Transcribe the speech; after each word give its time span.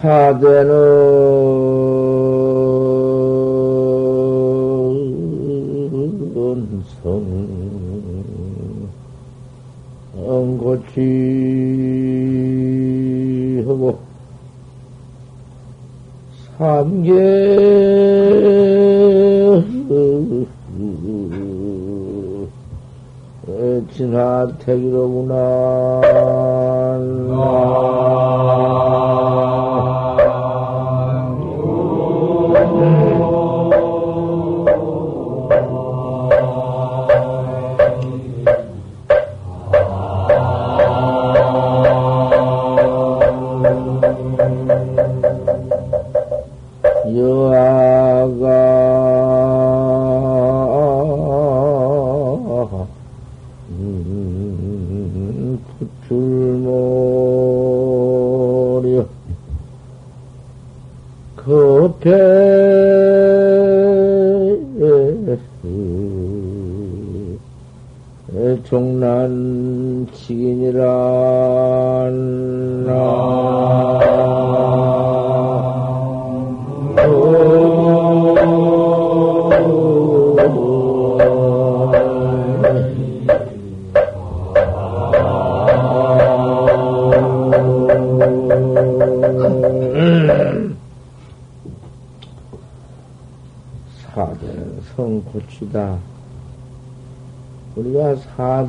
사대는 0.00 0.70
성, 7.02 7.04
응고치 10.16 10.96
하고 13.66 13.98
삼계 16.56 17.10
진화택이로구나. 23.92 25.39
난 69.00 70.06
치긴이란 70.12 70.99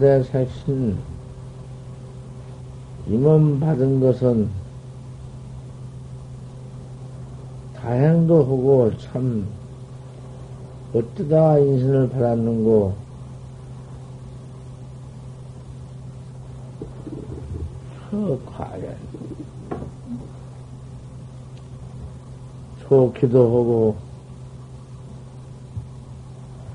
사대 0.02 0.24
색신 0.24 0.98
임원 3.08 3.60
받은 3.60 4.00
것은 4.00 4.50
다행도 7.76 8.44
하고 8.44 8.98
참 8.98 9.48
어쩌다 10.92 11.60
인신을 11.60 12.10
받았는고 12.10 12.96
저 18.10 18.40
과연 18.48 18.98
좋기도 22.80 23.44
하고 23.44 23.96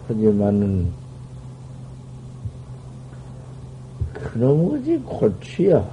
하지만은 0.06 1.06
그놈 4.36 4.68
것이 4.68 4.95
고치야 5.06 5.88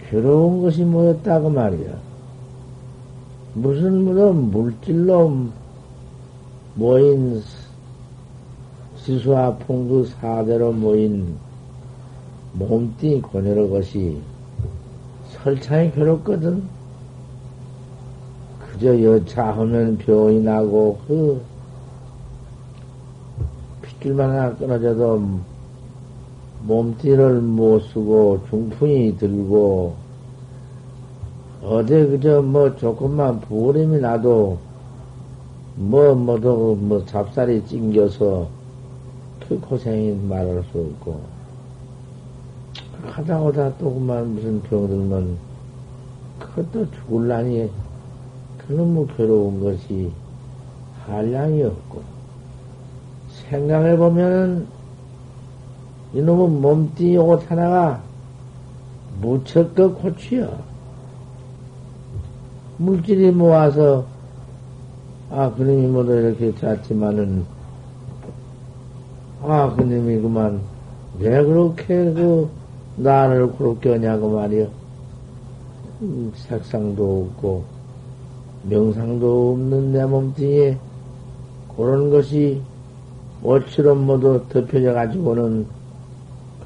괴로운 0.00 0.62
것이 0.62 0.84
뭐였다고 0.84 1.50
말이야 1.50 1.96
무슨 3.54 4.04
무슨 4.04 4.50
물질로 4.50 5.48
모인 6.74 7.42
시수와 8.96 9.56
풍두 9.58 10.06
사대로 10.06 10.72
모인 10.72 11.36
몸뚱이 12.54 13.20
고녀로 13.20 13.68
것이 13.68 14.20
설창이 15.30 15.92
괴롭거든. 15.92 16.62
그저 18.60 19.00
여차하면 19.02 19.98
병이 19.98 20.40
나고 20.40 20.98
그 21.06 21.42
핏줄만 23.82 24.30
하나 24.30 24.54
끊어져도 24.54 25.22
몸뚱이를 26.66 27.40
못 27.40 27.80
쓰고 27.80 28.40
중풍이 28.48 29.16
들고 29.18 29.94
어디 31.62 31.92
그저 31.92 32.42
뭐 32.42 32.74
조금만 32.76 33.40
부어림이 33.40 34.00
나도 34.00 34.58
뭐 35.76 36.14
뭐도 36.14 36.76
뭐 36.76 37.04
잡살이 37.04 37.64
찡겨서 37.66 38.48
그 39.46 39.60
고생이 39.60 40.14
말할 40.26 40.64
수 40.72 40.78
없고 40.78 41.20
하다 43.06 43.42
오다 43.42 43.76
또 43.76 43.92
그만 43.92 44.34
무슨 44.34 44.62
병 44.62 44.86
들면 44.88 45.36
그것도 46.38 46.90
죽을라니 46.92 47.70
그놈의 48.58 49.06
괴로운 49.16 49.60
것이 49.62 50.10
한량이 51.06 51.62
없고 51.62 52.02
생각해 53.28 53.96
보면 53.96 54.66
이놈의 56.14 56.48
몸뚱이 56.48 57.16
옷 57.16 57.50
하나가 57.50 58.00
무척도 59.20 59.94
고치여 59.94 60.48
물질이 62.78 63.30
모아서 63.32 64.04
아 65.30 65.50
그놈이 65.52 65.88
뭐도 65.88 66.20
이렇게 66.20 66.54
잤지만은 66.54 67.44
아 69.42 69.74
그놈이 69.74 70.20
그만 70.20 70.60
왜 71.18 71.42
그렇게 71.42 71.86
그 71.86 72.48
나를 72.96 73.52
그렇게 73.52 73.92
하냐고 73.92 74.30
말이요. 74.30 74.68
음, 76.02 76.32
색상도 76.34 77.28
없고, 77.30 77.64
명상도 78.64 79.52
없는 79.52 79.92
내 79.92 80.04
몸뚱이에 80.04 80.78
그런 81.76 82.10
것이 82.10 82.60
옷처럼 83.42 84.06
모두 84.06 84.42
덮여져 84.48 84.92
가지고는 84.92 85.66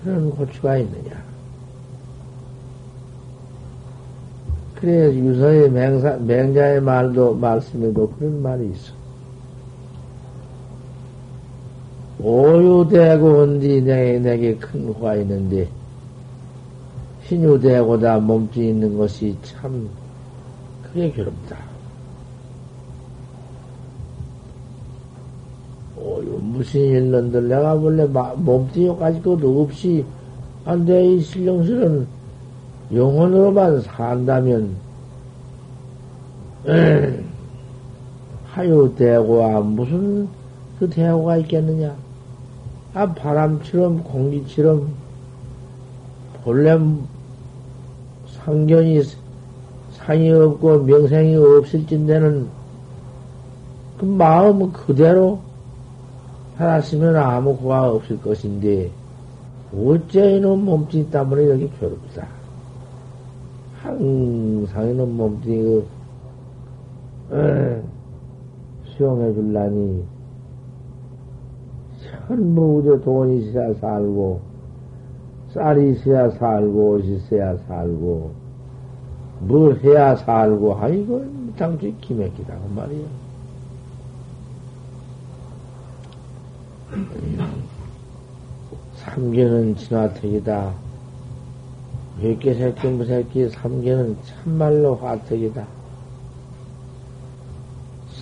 그런 0.02 0.30
고추가 0.30 0.78
있느냐. 0.78 1.28
그래, 4.76 5.12
유서의 5.12 5.70
맹사, 5.70 6.16
맹자의 6.18 6.80
말도, 6.80 7.34
말씀에도 7.34 8.08
그런 8.10 8.42
말이 8.42 8.70
있어. 8.70 8.92
오유대고 12.20 13.42
온디 13.42 13.82
내게, 13.82 14.18
내게 14.18 14.56
큰 14.56 14.92
화가 14.94 15.16
있는데, 15.16 15.68
신유대고다 17.24 18.18
몸뚱이 18.20 18.70
있는 18.70 18.96
것이 18.96 19.36
참 19.42 19.88
그게 20.82 21.10
괴롭다. 21.12 21.58
오유 25.96 26.07
무슨 26.40 26.80
일런들 26.80 27.48
내가 27.48 27.74
원래 27.74 28.04
몸뚱이 28.04 28.96
가지고도 28.98 29.62
없이 29.62 30.04
안돼 30.64 31.14
이 31.14 31.20
신령실은 31.20 32.06
영혼으로만 32.92 33.80
산다면 33.82 34.76
하유 38.50 38.92
대고와 38.96 39.60
무슨 39.60 40.28
그 40.78 40.88
대고가 40.88 41.36
있겠느냐? 41.38 41.94
아 42.94 43.12
바람처럼 43.12 44.02
공기처럼 44.04 44.88
본래 46.42 46.78
상견이 48.26 49.02
상이 49.92 50.30
없고 50.30 50.84
명생이 50.84 51.36
없을진데는 51.36 52.48
그 53.98 54.04
마음 54.04 54.72
그대로 54.72 55.40
살았으면 56.58 57.16
아무 57.16 57.56
고가 57.56 57.92
없을 57.92 58.20
것인데 58.20 58.90
어째 59.74 60.36
이놈 60.36 60.64
몸뚱이 60.64 61.10
때문에 61.10 61.50
여기 61.50 61.70
괴롭다. 61.78 62.26
항상 63.80 64.90
이놈 64.90 65.16
몸뚱이 65.16 65.84
그, 67.28 67.36
에, 67.36 67.82
수용해 68.84 69.34
줄라니 69.34 70.04
전부 72.26 73.00
돈이 73.04 73.48
있어야 73.48 73.72
살고 73.74 74.40
쌀이 75.54 75.92
있어야 75.92 76.28
살고 76.30 76.90
옷이 76.90 77.16
있어야 77.16 77.56
살고 77.68 78.48
뭘 79.40 79.78
해야 79.80 80.16
살고, 80.16 80.76
아이고, 80.76 81.24
당시 81.56 81.94
기맥기다고 82.00 82.68
말이야. 82.74 83.06
삼계는 88.96 89.76
진화택이다. 89.76 90.72
몇개 92.20 92.54
새끼 92.54 92.88
무새끼 92.88 93.48
삼계는 93.48 94.16
참말로 94.24 94.96
화택이다. 94.96 95.66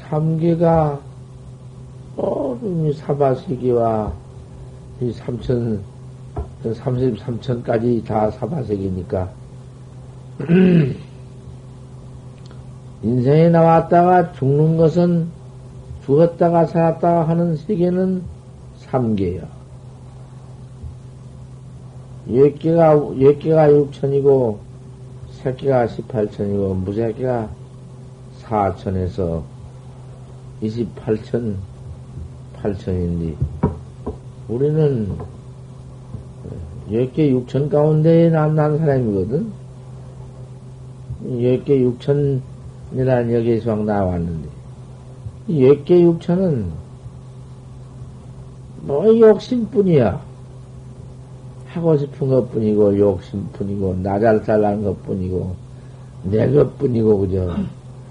삼계가 0.08 1.00
어, 2.16 2.58
이 2.62 2.92
사바세기와 2.92 4.12
이 5.00 5.12
삼천, 5.12 5.82
삼십삼천까지 6.74 8.04
다 8.06 8.30
사바세기니까. 8.30 9.30
인생에 13.02 13.50
나왔다가 13.50 14.32
죽는 14.32 14.76
것은 14.76 15.28
죽었다가 16.04 16.66
살았다가 16.66 17.28
하는 17.28 17.56
세계는 17.56 18.35
개가, 22.56 22.96
열 23.20 23.38
개가 23.38 23.70
육천이고, 23.70 24.58
새끼가 25.30 25.86
십팔천이고, 25.86 26.74
무새끼가 26.74 27.48
사천에서 28.38 29.44
이십팔천, 30.60 31.56
팔천인데, 32.54 33.36
우리는 34.48 35.08
열개 36.90 37.30
육천 37.30 37.68
가운데에 37.68 38.30
난, 38.30 38.54
난 38.54 38.78
사람이거든? 38.78 39.52
열개 41.42 41.80
육천이라는 41.80 43.34
여기에서 43.34 43.74
나왔는데, 43.74 44.48
열개 45.50 46.02
육천은 46.02 46.85
뭐 48.86 49.04
욕심뿐이야. 49.18 50.24
하고 51.72 51.96
싶은 51.98 52.28
것 52.28 52.50
뿐이고, 52.52 52.96
욕심 52.98 53.44
뿐이고, 53.52 53.96
나 54.02 54.18
잘 54.20 54.38
살라는 54.40 54.84
것 54.84 55.02
뿐이고, 55.02 55.54
내 56.22 56.48
것 56.52 56.78
뿐이고, 56.78 57.18
그저, 57.18 57.54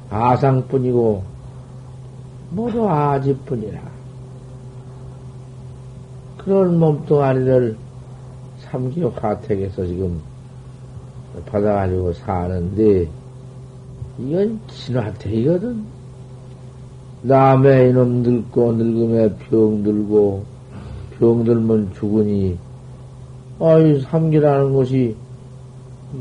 아상 0.09 0.67
뿐이고, 0.67 1.23
모두 2.51 2.87
아지 2.87 3.35
뿐이라. 3.45 3.79
그런 6.37 6.77
몸뚱아리를 6.77 7.75
삼기 8.59 9.01
화택에서 9.01 9.85
지금 9.87 10.19
받아가지고 11.47 12.13
사는데, 12.13 13.07
이건 14.19 14.59
진화택이거든. 14.67 15.83
남의 17.23 17.89
이놈 17.89 18.21
늙고, 18.21 18.73
늙음에 18.73 19.35
병 19.49 19.81
들고, 19.81 20.43
병 21.19 21.43
들면 21.43 21.93
죽으니, 21.93 22.57
아이, 23.59 23.99
삼기라는 24.01 24.73
것이 24.73 25.15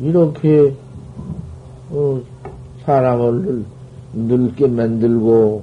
이렇게, 0.03 0.75
어, 1.91 2.21
사람을 2.85 3.65
늙게 4.15 4.69
만들고, 4.69 5.63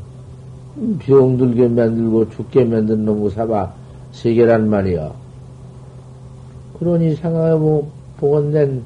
병들게 0.99 1.67
만들고, 1.69 2.29
죽게 2.31 2.65
만든 2.65 3.05
놈의 3.05 3.31
사바 3.31 3.73
세계란 4.11 4.69
말이야. 4.69 5.11
그러니 6.79 7.15
생각해보, 7.15 7.87
보건된 8.17 8.83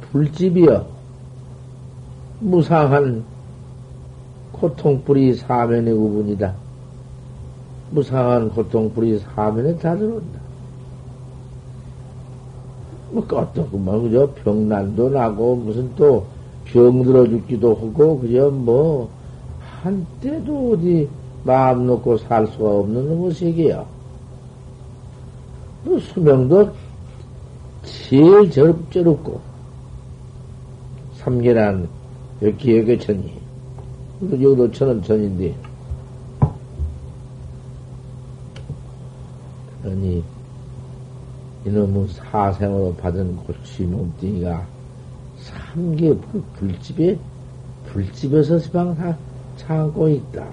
불집이여. 0.00 0.86
무상한 2.40 3.24
고통뿌리 4.52 5.34
사면의 5.34 5.94
구분이다. 5.94 6.65
무상한 7.90 8.50
고통뿌리 8.50 9.18
사면에 9.18 9.76
다 9.78 9.96
들어온다. 9.96 10.40
뭐, 13.10 13.26
껐더구만, 13.26 14.02
그저 14.02 14.30
병난도 14.42 15.10
나고, 15.10 15.56
무슨 15.56 15.94
또 15.94 16.36
병 16.66 17.02
들어 17.02 17.26
죽기도 17.26 17.74
하고, 17.74 18.18
그저 18.18 18.50
뭐, 18.50 19.08
한때도 19.82 20.72
어디 20.72 21.08
마음 21.44 21.86
놓고 21.86 22.18
살 22.18 22.46
수가 22.48 22.78
없는 22.80 23.08
놈의 23.08 23.32
세계야. 23.32 23.84
뭐 25.84 25.98
수명도 26.00 26.70
제일 27.84 28.50
저럽저럽고, 28.50 29.40
삼계란, 31.14 31.88
여기 32.42 32.78
여기 32.78 32.98
천이. 32.98 33.32
여기도 34.22 34.70
천은 34.72 35.02
천인데. 35.02 35.54
그러니, 39.86 40.24
이놈의 41.64 42.08
사생으로 42.08 42.94
받은 42.96 43.36
고치 43.36 43.84
몸뚱이가 43.84 44.66
삼계 45.38 46.12
불집에, 46.56 47.16
불집에서 47.86 48.58
시방 48.58 48.96
다 48.96 49.16
참고 49.56 50.08
있다. 50.08 50.44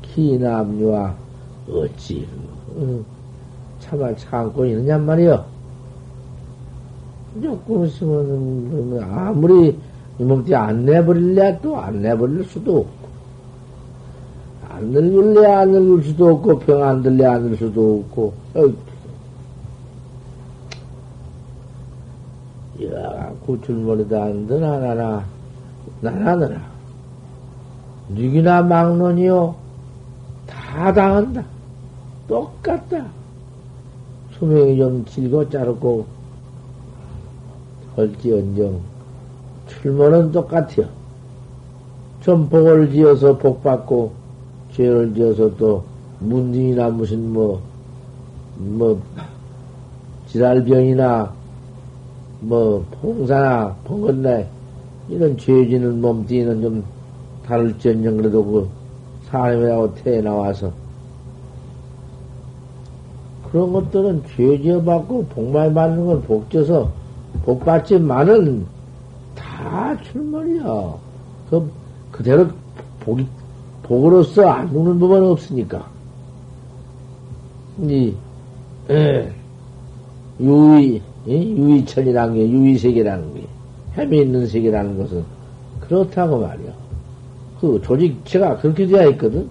기남류와 0.00 1.14
어찌, 1.68 2.26
어, 2.74 3.04
참아 3.80 4.16
참고 4.16 4.64
있느냐 4.64 4.96
말이여. 4.96 5.44
조금 7.42 7.84
있으면, 7.84 8.98
아무리 9.02 9.78
이 10.18 10.24
몸뚱이 10.24 10.54
안 10.54 10.86
내버릴래 10.86 11.60
또 11.60 11.76
안 11.76 12.00
내버릴 12.00 12.44
수도 12.44 12.78
없고. 12.78 13.10
안 14.80 14.86
늙을래 14.92 15.46
안 15.46 15.72
늙을 15.72 16.02
수도 16.04 16.28
없고, 16.30 16.58
병 16.60 16.82
안 16.82 17.02
들래 17.02 17.24
안 17.26 17.42
들 17.42 17.56
수도 17.56 18.02
없고, 18.08 18.32
야, 22.84 23.32
구출머리다 23.44 24.22
안든 24.24 24.62
하나나, 24.64 25.24
나나느라. 26.00 26.60
누기나 28.08 28.62
막론이요. 28.62 29.54
다 30.46 30.92
당한다. 30.92 31.44
똑같다. 32.26 33.04
수명이 34.38 34.78
좀 34.78 35.04
길고 35.04 35.48
짧고, 35.50 36.06
할지언정, 37.96 38.80
출모는 39.68 40.32
똑같아요. 40.32 40.88
좀 42.22 42.48
복을 42.48 42.90
지어서 42.90 43.36
복 43.36 43.62
받고, 43.62 44.12
죄를 44.80 45.14
지어서 45.14 45.54
또, 45.56 45.84
문딩이나 46.20 46.88
무슨 46.88 47.32
뭐, 47.32 47.60
뭐, 48.56 49.00
지랄병이나, 50.26 51.32
뭐, 52.40 52.84
봉사나, 53.00 53.76
봉건나, 53.84 54.42
이런 55.10 55.36
죄 55.36 55.68
지는 55.68 56.00
몸뚱이는 56.00 56.62
좀 56.62 56.84
다를지언정 57.46 58.16
그래도 58.16 58.44
그 58.44 58.68
사람이라고 59.26 59.94
태어나와서 59.96 60.72
그런 63.50 63.72
것들은 63.72 64.22
죄 64.36 64.58
지어 64.62 64.80
받고 64.80 65.26
복만 65.26 65.74
받는 65.74 66.06
건 66.06 66.22
복져서 66.22 66.90
복받지만은 67.44 68.64
다 69.34 69.96
출몰이야. 70.02 70.94
그, 71.50 71.70
그대로 72.12 72.46
복이, 73.00 73.26
복으로서 73.90 74.48
안 74.48 74.70
죽는 74.70 75.00
부분은 75.00 75.30
없으니까. 75.30 75.84
이, 77.82 78.14
에, 78.88 79.32
유의, 80.38 81.02
유의천이라는 81.26 82.34
게, 82.34 82.48
유의세계라는 82.48 83.34
게, 83.34 83.46
햄이 83.96 84.20
있는 84.22 84.46
세계라는 84.46 84.96
것은 84.96 85.24
그렇다고 85.80 86.38
말이야. 86.38 86.72
그 87.60 87.80
조직체가 87.82 88.58
그렇게 88.58 88.86
되어 88.86 89.10
있거든. 89.10 89.48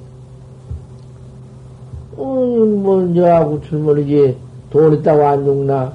어, 2.15 2.23
뭐, 2.23 3.13
저하고 3.13 3.61
출몰이지, 3.63 4.37
돈 4.69 4.93
있다고 4.93 5.27
안 5.27 5.43
죽나? 5.43 5.93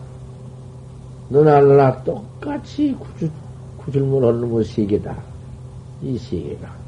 너나 1.31 1.63
나나 1.63 2.03
똑같이 2.03 2.95
구출, 3.01 3.31
구출물 3.79 4.27
하는 4.27 4.51
뭐 4.51 4.63
세계다. 4.63 5.17
이 6.03 6.19
세계가. 6.19 6.84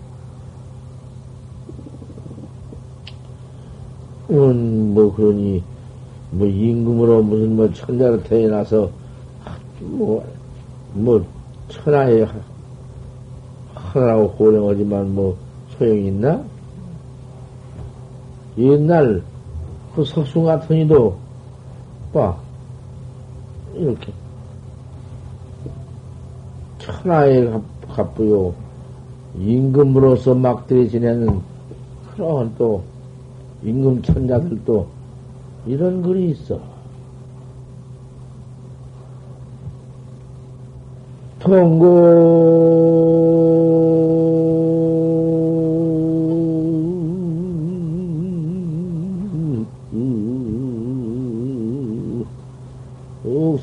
음, 4.31 4.95
뭐, 4.95 5.15
그러니, 5.15 5.63
뭐, 6.31 6.47
임금으로 6.47 7.23
무슨 7.23 7.55
뭐 7.55 7.73
천자로 7.73 8.23
태어나서, 8.25 8.91
뭐, 9.81 10.25
뭐, 10.93 11.25
천하에 11.69 12.27
하나라고 13.75 14.33
고령하지만 14.33 15.15
뭐, 15.15 15.37
소용이 15.79 16.09
있나? 16.09 16.43
옛날 18.59 19.23
그 19.95 20.05
석수 20.05 20.43
같은 20.43 20.77
이도, 20.77 21.17
봐, 22.13 22.37
이렇게. 23.75 24.13
천하에 26.79 27.49
갑부요. 27.89 28.55
임금으로서 29.39 30.35
막들이 30.35 30.89
지내는 30.89 31.41
그런 32.15 32.53
또 32.57 32.83
임금 33.67 34.01
천자들도 34.03 34.87
이런 35.67 36.01
글이 36.01 36.31
있어. 36.31 36.61
통고. 41.41 42.87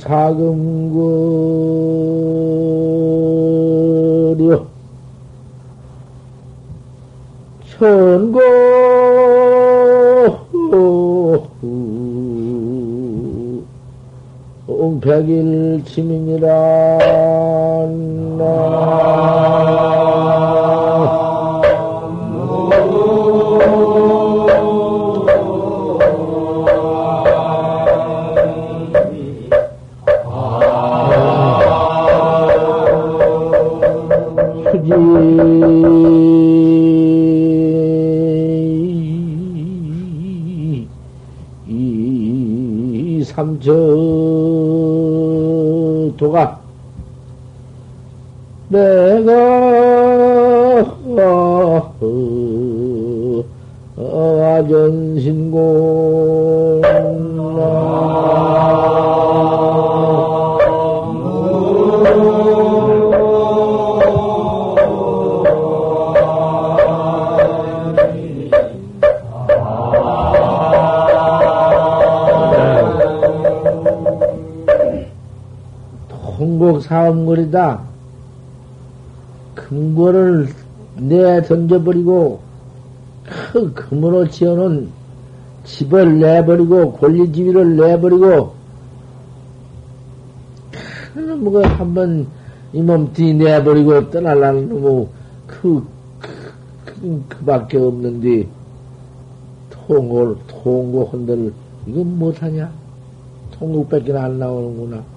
사금거려. 0.04 1.14
천고 7.80 8.40
백일 15.04 15.84
치민이라 15.86 16.48
삼천도가 43.36 43.74
내가 48.70 49.54
아전신공 54.56 56.53
사음거리다. 76.84 77.82
금고를 79.56 80.50
내 80.98 81.42
던져버리고 81.42 82.40
큰 83.24 83.74
금으로 83.74 84.28
지어놓은 84.28 84.90
집을 85.64 86.20
내버리고 86.20 86.94
권리지위를 86.94 87.78
내버리고 87.78 88.54
큰 91.14 91.44
뭐가 91.44 91.68
한번 91.68 92.28
이 92.74 92.82
몸띠 92.82 93.34
내버리고 93.36 94.10
떠날라는 94.10 94.70
놈의 94.70 95.08
그, 95.48 95.86
그, 96.20 96.30
그, 96.86 97.24
그 97.30 97.46
밖에 97.46 97.78
없는데 97.78 98.48
통곡 99.70 100.48
통곡 100.48 101.14
한들 101.14 101.54
이건 101.86 102.18
못하냐? 102.18 102.72
통곡밖에 103.52 104.14
안 104.18 104.40
나오는구나. 104.40 105.13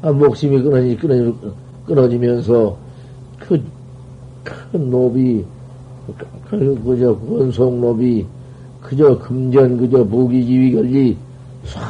아, 0.00 0.12
목숨이 0.12 0.62
끊어지, 0.62 0.96
끊어지, 0.96 1.34
끊어지면서 1.86 2.76
그, 3.40 3.60
큰 4.44 4.90
노비, 4.90 5.44
그, 6.48 6.82
그저 6.84 7.16
권속 7.18 7.78
노비, 7.80 8.24
그저 8.80 9.18
금전, 9.18 9.76
그저 9.76 10.04
무기지위 10.04 10.72
걸리, 10.72 11.16
쏴, 11.66 11.80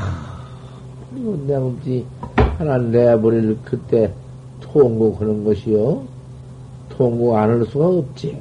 그리고 1.10 1.38
내 1.46 1.58
몸띠 1.58 2.04
하나 2.56 2.78
내버릴 2.78 3.58
그때 3.64 4.12
통곡하는 4.60 5.44
것이요. 5.44 6.02
통곡 6.88 7.36
안 7.36 7.50
할 7.50 7.64
수가 7.66 7.86
없지. 7.88 8.36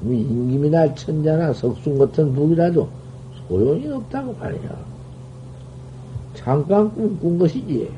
뭐 0.00 0.12
임금이나 0.14 0.94
천자나 0.94 1.52
석순 1.52 1.98
같은 1.98 2.32
북이라도 2.34 2.88
소용이 3.48 3.88
없다고 3.88 4.34
말이야. 4.40 4.76
잠깐 6.34 6.92
꿈꾼 6.94 7.38
것이지. 7.38 7.90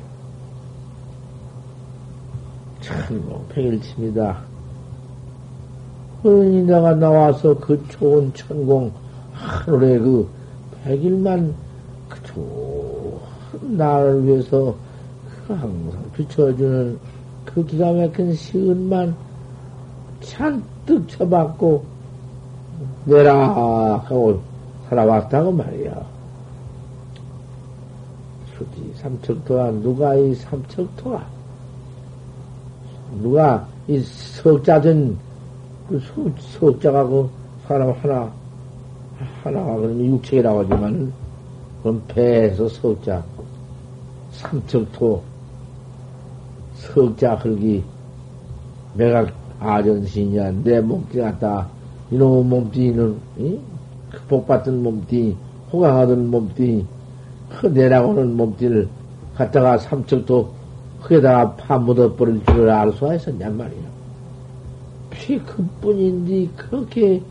참, 2.89 3.23
백일칩니다. 3.51 4.39
그러니 6.23 6.63
내가 6.63 6.95
나와서 6.95 7.55
그 7.59 7.81
좋은 7.89 8.33
천공, 8.33 8.91
하늘에 9.35 9.99
그 9.99 10.27
백일만 10.83 11.55
그 12.09 12.23
좋은 12.23 13.77
나를 13.77 14.25
위해서 14.25 14.75
그 15.47 15.53
항상 15.53 16.03
비춰주는 16.15 16.99
그 17.45 17.65
기가 17.67 17.93
막힌 17.93 18.33
시은만 18.33 19.15
잔뜩 20.21 21.07
쳐받고 21.09 21.85
내라 23.05 23.99
하고 24.05 24.41
살아왔다고 24.89 25.53
말이야. 25.53 26.07
수지 28.57 28.93
삼척토가 28.97 29.71
누가 29.83 30.15
이 30.15 30.35
삼척토가 30.35 31.38
누가 33.23 33.67
이 33.87 33.99
석자든 34.01 35.17
그 35.89 36.03
석자가 36.39 37.07
그 37.07 37.29
사람 37.67 37.91
하나 37.91 38.33
하나가 39.43 39.77
그러면 39.77 40.07
육체라고 40.07 40.61
하지만 40.61 41.13
그럼 41.83 42.03
배에서 42.09 42.69
석자 42.69 43.25
삼척토 44.33 45.23
석자 46.75 47.35
흙이 47.37 47.83
내가 48.95 49.27
아전신이야 49.61 50.53
내 50.63 50.81
몸띠 50.81 51.19
같다 51.19 51.69
이놈 52.11 52.49
몸띠는 52.49 53.17
이? 53.39 53.59
그 54.11 54.21
복받은 54.29 54.83
몸띠 54.83 55.37
호강하던 55.73 56.31
몸띠 56.31 56.87
그 57.51 57.67
내라고는 57.67 58.37
몸띠를 58.37 58.89
갖다가 59.35 59.79
삼척토 59.79 60.58
흙에다가 61.01 61.55
파 61.55 61.79
묻어버릴 61.79 62.45
줄을 62.47 62.71
알 62.71 62.93
수가 62.93 63.15
있었냔 63.15 63.57
말이야. 63.57 63.89
피 65.11 65.39
그뿐인데 65.39 66.49
그렇게 66.57 67.23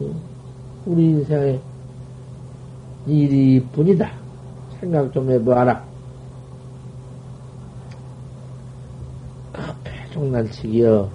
어, 0.00 0.10
우리 0.86 1.04
인생에 1.04 1.60
일이 3.06 3.64
뿐이다. 3.72 4.10
생각 4.80 5.12
좀 5.12 5.30
해봐라. 5.30 5.82
급해 9.52 10.10
종날치기여. 10.12 11.10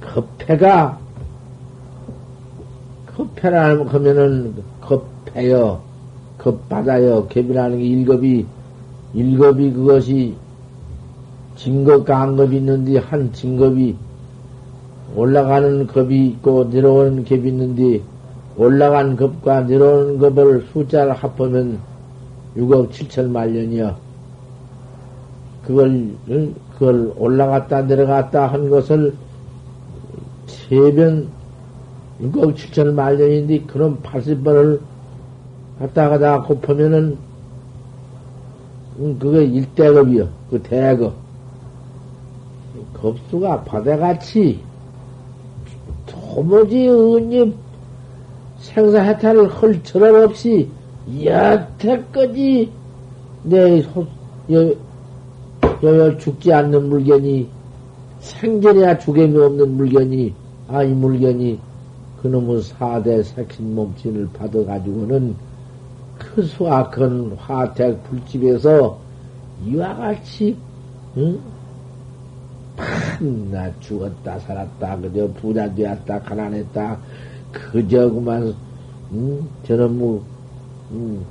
급해가 0.00 0.98
급해라 3.06 3.84
하면은 3.86 4.54
급해요. 4.80 5.82
급받아요. 6.38 7.26
급이라는 7.28 7.78
게 7.78 7.84
일급이 7.84 8.46
일급이 9.14 9.72
그것이 9.72 10.34
진급과 11.56 12.20
한급이 12.20 12.56
있는데 12.56 12.98
한 12.98 13.32
진급이 13.32 13.96
올라가는 15.14 15.86
급이 15.86 16.28
있고 16.28 16.64
내려오는 16.64 17.24
급이 17.24 17.48
있는데 17.48 18.00
올라간 18.56 19.16
급과 19.16 19.62
내려오는 19.62 20.18
급을 20.18 20.66
숫자를 20.72 21.12
합하면 21.12 21.78
6억 22.56 22.90
7천 22.90 23.30
만 23.30 23.52
년이요. 23.52 23.96
그걸, 25.66 26.10
그걸 26.74 27.12
올라갔다 27.16 27.82
내려갔다 27.82 28.46
한 28.46 28.68
것을 28.68 29.14
세변 30.46 31.28
6억 32.22 32.54
7천 32.54 32.92
만 32.94 33.16
년인데 33.16 33.60
그런 33.66 33.98
80번을 34.02 34.80
갔다 35.78 36.08
가다 36.08 36.42
곱하면은 36.42 37.16
그게 38.96 39.44
일대급이요. 39.44 40.28
그 40.50 40.62
대급. 40.62 41.12
겁수가 42.94 43.64
바다같이 43.64 44.60
도무지 46.06 46.88
은님 46.88 47.54
생사해탈을 48.58 49.48
할 49.48 49.82
철학 49.82 50.14
없이 50.14 50.68
여태까지 51.24 52.70
내 53.42 53.82
소, 53.82 54.06
여, 54.52 54.72
여여 55.82 56.16
죽지 56.18 56.52
않는 56.52 56.88
물건이 56.88 57.48
생전에야 58.20 58.98
죽음이 58.98 59.36
없는 59.36 59.76
물건이 59.76 60.32
아이 60.68 60.88
물건이 60.88 61.58
그놈의 62.22 62.62
사대 62.62 63.20
색신 63.22 63.74
몸진을 63.74 64.28
받아가지고는 64.32 65.34
그 66.34 66.42
수악한 66.42 67.36
화택 67.38 68.02
불집에서 68.04 68.98
이와 69.66 69.94
같이 69.96 70.56
응? 71.16 71.38
판나 72.76 73.70
죽었다 73.80 74.38
살았다 74.38 74.96
그저 74.96 75.28
부자 75.34 75.72
되었다 75.74 76.20
가난했다 76.20 76.96
그저 77.52 78.10
그만 78.10 78.54
응? 79.12 79.46
저는 79.64 79.98
뭐 79.98 80.24
응? 80.92 81.22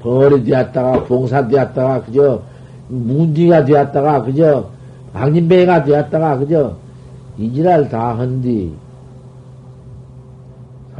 벌이 0.00 0.44
되었다가 0.44 1.04
봉사 1.04 1.48
되었다가 1.48 2.04
그저 2.04 2.42
문디가 2.88 3.64
되었다가 3.64 4.22
그저 4.22 4.68
악림배가 5.14 5.84
되었다가 5.84 6.38
그저 6.38 6.76
이지랄 7.38 7.88
다 7.88 8.18
한디 8.18 8.74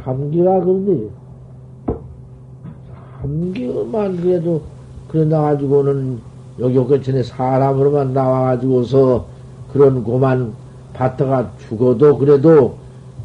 삼기가 0.03 0.59
그런데 0.61 1.09
삼기만 3.27 4.21
그래도 4.21 4.61
그래 5.09 5.25
나가지고는 5.25 6.19
여기 6.59 6.77
오전에 6.77 7.21
사람으로만 7.23 8.13
나와가지고서 8.13 9.25
그런 9.71 10.03
고만 10.03 10.53
받다가 10.93 11.51
죽어도 11.67 12.17
그래도 12.17 12.77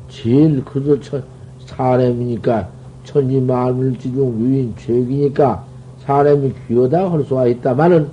제일 0.09 0.65
그저 0.65 1.01
천, 1.01 1.25
사람이니까 1.65 2.69
천지 3.05 3.41
만물 3.41 3.99
지중 3.99 4.39
유인 4.41 4.75
죄기니까 4.77 5.65
사람이 6.01 6.53
귀하다 6.69 7.11
할 7.11 7.25
수가 7.25 7.47
있다마는 7.47 8.11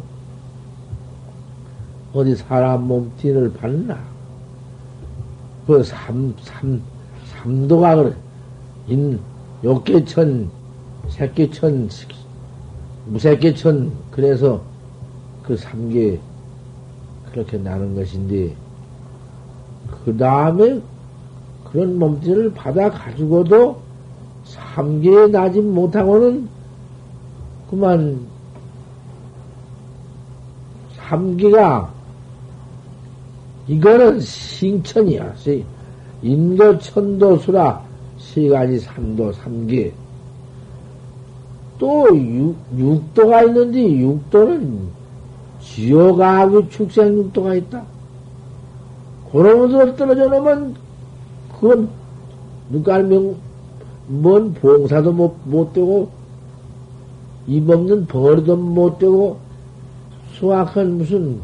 어디 2.14 2.36
사람 2.36 2.88
몸띠를 2.88 3.54
받나? 3.54 3.98
그 5.68 5.84
삼, 5.84 6.34
삼, 6.42 6.82
삼도가 7.28 7.96
그래. 7.96 8.14
인, 8.88 9.20
욕계천, 9.64 10.50
새끼천, 11.10 11.90
무새끼천, 13.06 13.92
그래서 14.12 14.62
그 15.44 15.58
삼계 15.58 16.20
그렇게 17.32 17.58
나는 17.58 17.96
것인데, 17.96 18.56
그 20.06 20.16
다음에 20.18 20.82
그런 21.66 22.00
몸띠를 22.00 22.54
받아 22.54 22.90
가지고도 22.90 23.80
삼계에 24.44 25.28
나지 25.28 25.62
못하고는 25.62 26.48
그만 27.70 28.20
삼계가 30.96 31.94
이거는 33.68 34.20
싱천이야. 34.20 35.36
인도, 36.24 36.78
천도, 36.80 37.38
수라, 37.38 37.84
세 38.18 38.50
가지 38.50 38.80
삼도, 38.80 39.32
삼계. 39.34 39.94
또 41.80 42.08
육, 42.14 42.56
육도가 42.78 43.44
있는데, 43.44 44.00
육도는 44.00 44.90
지옥하고 45.62 46.70
축생 46.70 47.18
육도가 47.18 47.56
있다. 47.56 47.84
그러면서 49.32 49.96
떨어져 49.96 50.28
놓으면, 50.28 50.76
그건, 51.54 51.90
눈깔명, 52.70 53.36
뭔 54.08 54.54
봉사도 54.54 55.14
못, 55.14 55.36
못 55.46 55.72
되고, 55.72 56.10
입 57.48 57.68
없는 57.70 58.06
벌도 58.08 58.58
못 58.58 59.00
되고, 59.00 59.38
수확한 60.34 60.98
무슨, 60.98 61.40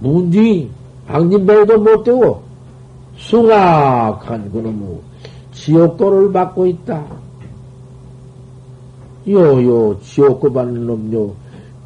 문디, 0.00 0.70
방진배도 1.06 1.78
못 1.78 2.04
되고, 2.04 2.42
숭악한 3.16 4.52
그놈의 4.52 5.09
지옥도를 5.60 6.32
받고 6.32 6.66
있다. 6.66 7.04
요요, 9.28 9.98
지옥고 10.00 10.52
받는 10.52 10.86
놈요, 10.86 11.34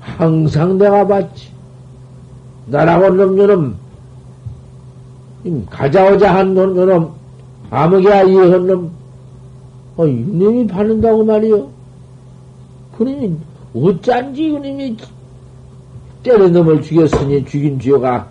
항상 0.01 0.79
내가 0.79 1.07
받지. 1.07 1.49
나라고 2.67 3.11
놈요놈, 3.11 3.77
가자오자 5.69 6.35
한 6.35 6.55
놈요놈, 6.55 7.11
아무개야 7.71 8.23
이해한 8.23 8.67
놈, 8.67 8.91
어, 9.97 10.07
이놈이 10.07 10.67
받는다고 10.69 11.25
말이요. 11.25 11.69
그러니, 12.97 13.37
어쩐지 13.75 14.45
이놈이 14.51 14.97
때려 16.23 16.49
넘을 16.49 16.81
죽였으니 16.81 17.45
죽인 17.45 17.79
죄가 17.81 18.29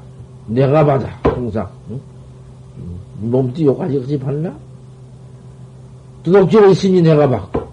내가 0.48 0.86
받아, 0.86 1.08
항상. 1.24 1.68
응? 1.92 2.00
몸띠 3.20 3.66
요까지 3.66 4.00
같이 4.00 4.18
받나? 4.18 4.54
두둑질을 6.24 6.70
했으니 6.70 7.02
내가 7.02 7.30
받고. 7.30 7.64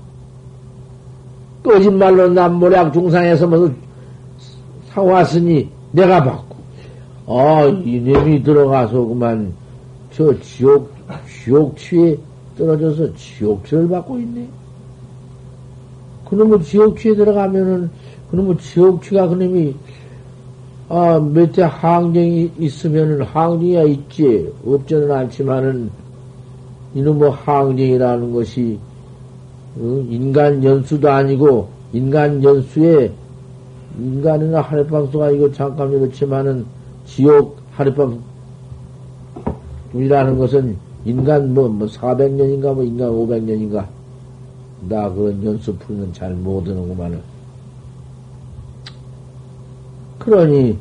거짓말로 1.63 2.29
남모략 2.29 2.93
중상에서 2.93 3.47
뭐 3.47 3.73
사왔으니 4.89 5.69
내가 5.93 6.23
받고. 6.23 6.57
아, 7.27 7.65
이놈이 7.65 8.43
들어가서 8.43 9.05
그만 9.05 9.53
저 10.13 10.39
지옥, 10.41 10.93
지옥취에 11.45 12.19
떨어져서 12.59 13.15
지옥취를 13.15 13.89
받고 13.89 14.19
있네. 14.19 14.49
그놈의 16.29 16.63
지옥취에 16.63 17.15
들어가면은, 17.15 17.91
그놈의 18.31 18.59
지옥취가 18.59 19.29
그놈이 19.29 19.75
아, 20.89 21.21
몇째 21.21 21.63
항정이 21.63 22.51
있으면은 22.59 23.23
항정이야 23.23 23.83
있지. 23.85 24.53
없지는 24.67 25.11
않지만은, 25.11 25.91
이놈의 26.95 27.19
뭐 27.19 27.31
항정이라는 27.31 28.33
것이, 28.33 28.79
어, 29.79 30.05
인간 30.09 30.63
연수도 30.63 31.11
아니고, 31.11 31.69
인간 31.93 32.43
연수에, 32.43 33.13
인간이나 33.99 34.61
하룻밤수가 34.61 35.31
이거 35.31 35.53
잠깐 35.53 35.93
이렇지만은, 35.93 36.65
지옥 37.07 37.59
하룻밤, 37.73 38.21
이라는 39.95 40.39
것은 40.39 40.77
인간 41.05 41.55
뭐, 41.55 41.69
뭐, 41.69 41.87
400년인가, 41.87 42.75
뭐, 42.75 42.83
인간 42.83 43.11
500년인가. 43.11 43.87
나 44.89 45.11
그런 45.11 45.45
연수 45.45 45.77
풀이는 45.77 46.13
잘 46.13 46.33
못하는구만은. 46.35 47.21
그러니 50.19 50.79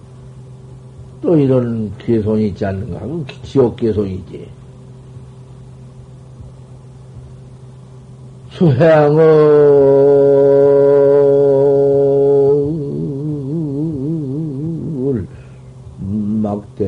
또 1.22 1.38
이런 1.38 1.91
개손이 1.98 2.50
있지 2.50 2.65
않는가 2.65 3.02
하면 3.02 3.26
지옥 3.43 3.76
개손이지. 3.76 4.59
수행을 8.60 9.26
막대 16.43 16.84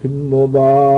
빈모반 0.00 0.93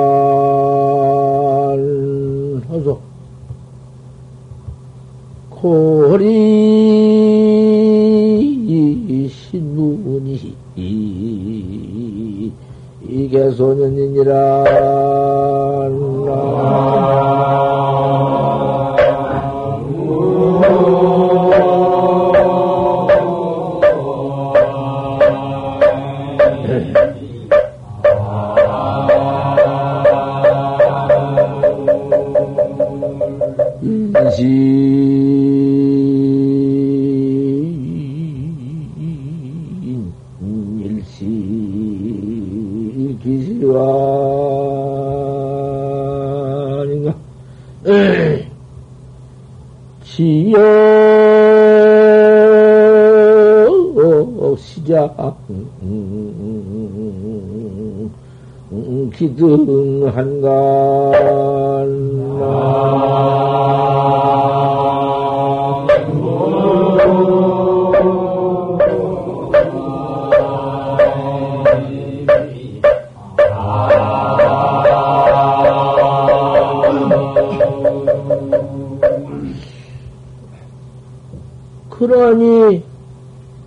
그러니 81.91 82.85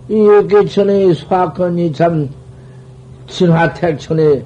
이역계천의 0.08 1.14
사건이 1.14 1.92
참 1.92 2.30
진화택천의 3.26 4.44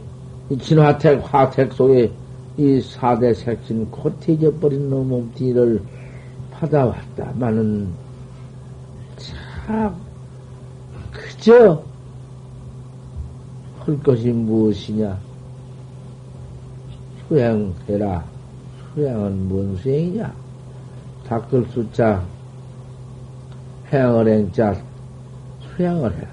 진화택 0.60 1.22
화택 1.32 1.72
속에 1.72 2.10
이 2.56 2.80
사대 2.80 3.34
색신 3.34 3.90
곧해져버린 3.90 4.88
놈 4.88 5.08
몸띠를 5.08 5.82
받아왔다마는, 6.52 7.88
참, 9.16 9.96
그저, 11.10 11.82
할 13.80 14.02
것이 14.02 14.30
무엇이냐? 14.30 15.18
수행해라. 17.28 18.24
수행은 18.94 19.48
뭔 19.48 19.76
수행이냐? 19.76 20.32
닦을 21.26 21.66
숫자, 21.70 22.24
행을 23.92 24.28
행자, 24.28 24.76
수행을 25.76 26.14
해라. 26.14 26.28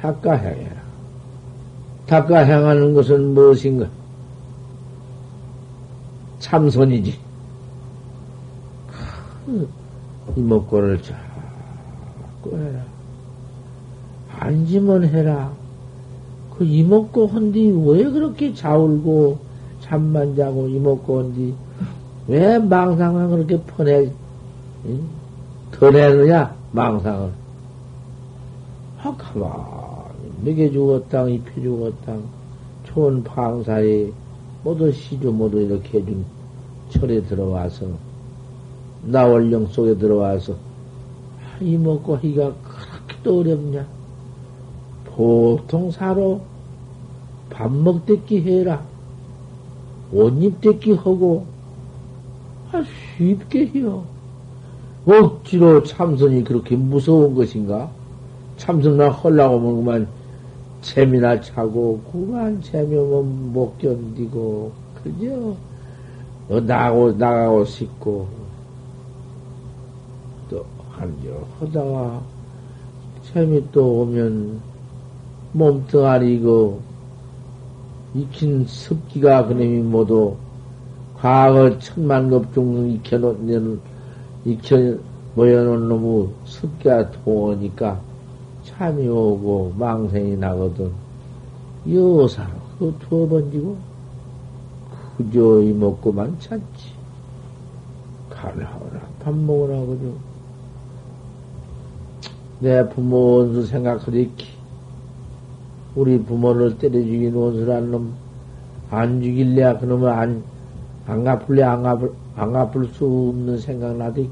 닦아 0.00 0.32
행해라. 0.32 0.82
닦아 2.06 2.38
행하는 2.38 2.94
것은 2.94 3.34
무엇인가? 3.34 3.86
참선이지. 6.52 7.18
이목구를 10.36 11.00
자꾸 11.00 12.58
해라. 12.58 12.84
앉으면 14.38 15.08
해라. 15.08 15.50
그 16.50 16.64
이먹고 16.64 17.28
헌디 17.28 17.72
왜 17.86 18.04
그렇게 18.04 18.52
자울고 18.52 19.38
잠만 19.80 20.36
자고 20.36 20.68
이먹고 20.68 21.20
헌디 21.20 21.54
왜 22.28 22.58
망상을 22.58 23.28
그렇게 23.30 23.58
퍼내 23.62 24.12
더 25.70 25.90
내느냐 25.90 26.54
망상을 26.72 27.32
아 28.98 29.16
가만히 29.16 30.30
먹여 30.44 30.70
죽었당 30.70 31.30
입혀 31.30 31.62
죽었당 31.62 32.22
좋은 32.84 33.24
방사에 33.24 34.12
모두 34.62 34.92
시주 34.92 35.32
모두 35.32 35.58
이렇게 35.58 35.98
해준 35.98 36.22
철에 36.92 37.22
들어와서 37.22 37.86
나월령 39.04 39.66
속에 39.66 39.96
들어와서 39.98 40.52
아, 40.52 41.58
이먹고 41.62 42.16
하기가 42.16 42.54
그렇게도 42.54 43.40
어렵냐 43.40 43.86
보통 45.04 45.90
사로 45.90 46.40
밥 47.52 47.70
먹대기 47.70 48.40
해라. 48.42 48.82
옷 50.10 50.32
입대기 50.42 50.92
하고, 50.92 51.46
아, 52.72 52.82
쉽게 53.16 53.66
해요. 53.74 54.04
억지로 55.06 55.82
참선이 55.82 56.44
그렇게 56.44 56.76
무서운 56.76 57.34
것인가? 57.34 57.90
참선을 58.56 59.10
하려고 59.10 59.58
하면 59.58 59.76
그만 59.76 60.08
재미나 60.80 61.40
차고, 61.40 62.00
그만 62.10 62.60
재미면 62.62 63.52
못 63.52 63.78
견디고, 63.78 64.72
그죠? 65.02 65.56
어, 66.52 66.60
나가고, 66.60 67.12
나가고 67.12 67.64
싶고, 67.64 68.28
또, 70.50 70.66
한저 70.90 71.46
하다가, 71.58 72.20
재미 73.22 73.64
또 73.72 74.02
오면, 74.02 74.60
몸뚱아리 75.52 76.40
그 76.40 76.78
익힌 78.14 78.66
습기가 78.66 79.46
그놈이 79.46 79.80
모두 79.80 80.36
과거 81.16 81.78
천만급 81.78 82.52
중 82.52 82.90
익혀놓는 82.90 83.80
익혀 84.44 84.96
모여놓은 85.34 85.88
놈의 85.88 86.28
습기가 86.44 87.10
통하니까 87.10 88.00
참이 88.64 89.08
오고 89.08 89.74
망생이 89.78 90.36
나거든. 90.36 90.90
여사로 91.90 92.50
그 92.78 92.94
두어 93.00 93.26
번지고 93.28 93.76
그저 95.30 95.62
이 95.62 95.72
먹고만 95.72 96.38
찾지 96.38 96.92
가라오라 98.30 99.00
밥 99.20 99.34
먹으라 99.34 99.80
그죠 99.80 100.14
내 102.60 102.88
부모 102.88 103.38
원수 103.38 103.66
생각하리키 103.66 104.62
우리 105.94 106.18
부모를 106.22 106.78
때려 106.78 107.00
죽인 107.00 107.34
원수란 107.34 107.90
놈, 107.90 108.14
안 108.90 109.20
죽일래야 109.20 109.78
그놈을 109.78 110.08
안, 110.08 110.42
안 111.06 111.24
갚을래 111.24 111.62
안 111.62 111.82
갚을, 111.82 112.12
안 112.34 112.52
갚을 112.52 112.86
수 112.88 113.04
없는 113.04 113.58
생각 113.58 113.96
나대. 113.96 114.26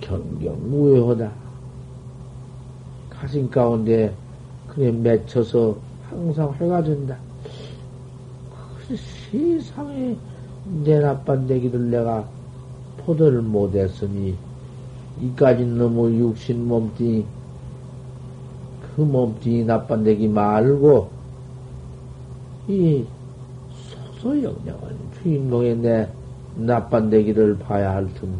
경경무효하다. 0.00 1.30
가슴 3.08 3.48
가운데 3.48 4.12
그래 4.68 4.90
맺혀서 4.92 5.76
항상 6.10 6.52
회가 6.60 6.82
된다. 6.82 7.16
그 8.88 8.96
세상에 8.96 10.16
내 10.84 11.00
나쁜 11.00 11.46
대기를 11.46 11.90
내가 11.90 12.24
포도를 12.98 13.42
못했으니 13.42 14.36
이까지 15.20 15.64
너무 15.64 16.10
육신 16.10 16.66
몸뚱이 16.66 17.24
그 18.96 19.00
몸뚱이 19.02 19.64
나빤데기 19.64 20.28
말고, 20.28 21.10
이 22.68 23.04
소소영령은 24.20 24.96
주인공의 25.22 25.76
내 25.76 26.08
나빤데기를 26.56 27.58
봐야 27.58 27.92
할 27.92 28.12
텐데, 28.14 28.38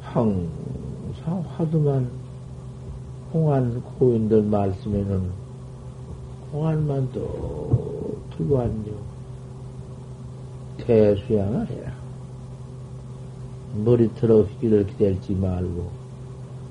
항상 0.00 1.44
화두만, 1.56 2.08
공안 3.32 3.80
고인들 3.98 4.42
말씀에는 4.42 5.30
공안만 6.50 7.10
또 7.12 7.87
앉아. 8.44 8.90
대수양을 10.78 11.68
해라. 11.68 11.92
머리털어 13.84 14.42
휘기를 14.42 14.86
기댈지 14.86 15.34
말고, 15.34 15.90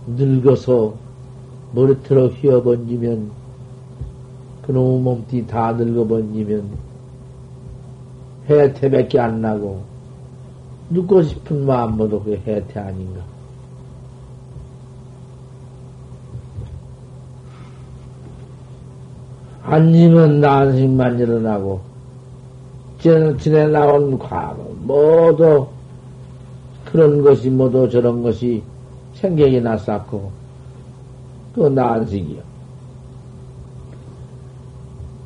늙어서 0.07 0.95
머리털어 1.73 2.27
휘어 2.27 2.63
번지면 2.63 3.31
그놈의 4.61 5.01
몸띠 5.01 5.47
다 5.47 5.71
늙어 5.73 6.05
번지면 6.07 6.69
해태밖에 8.49 9.19
안 9.19 9.41
나고 9.41 9.81
눕고 10.89 11.21
싶은 11.23 11.65
마음모두 11.65 12.23
그게 12.23 12.37
해태 12.45 12.79
아닌가. 12.79 13.36
앉으면 19.69 20.39
난식만 20.39 21.19
일어나고 21.19 21.81
지내 22.99 23.67
나온 23.67 24.17
과거 24.17 24.73
모두 24.81 25.67
그런 26.85 27.21
것이 27.21 27.49
모두 27.49 27.89
저런 27.89 28.23
것이 28.23 28.63
생각이 29.15 29.59
났었고 29.61 30.31
그 31.53 31.67
난식이요. 31.67 32.47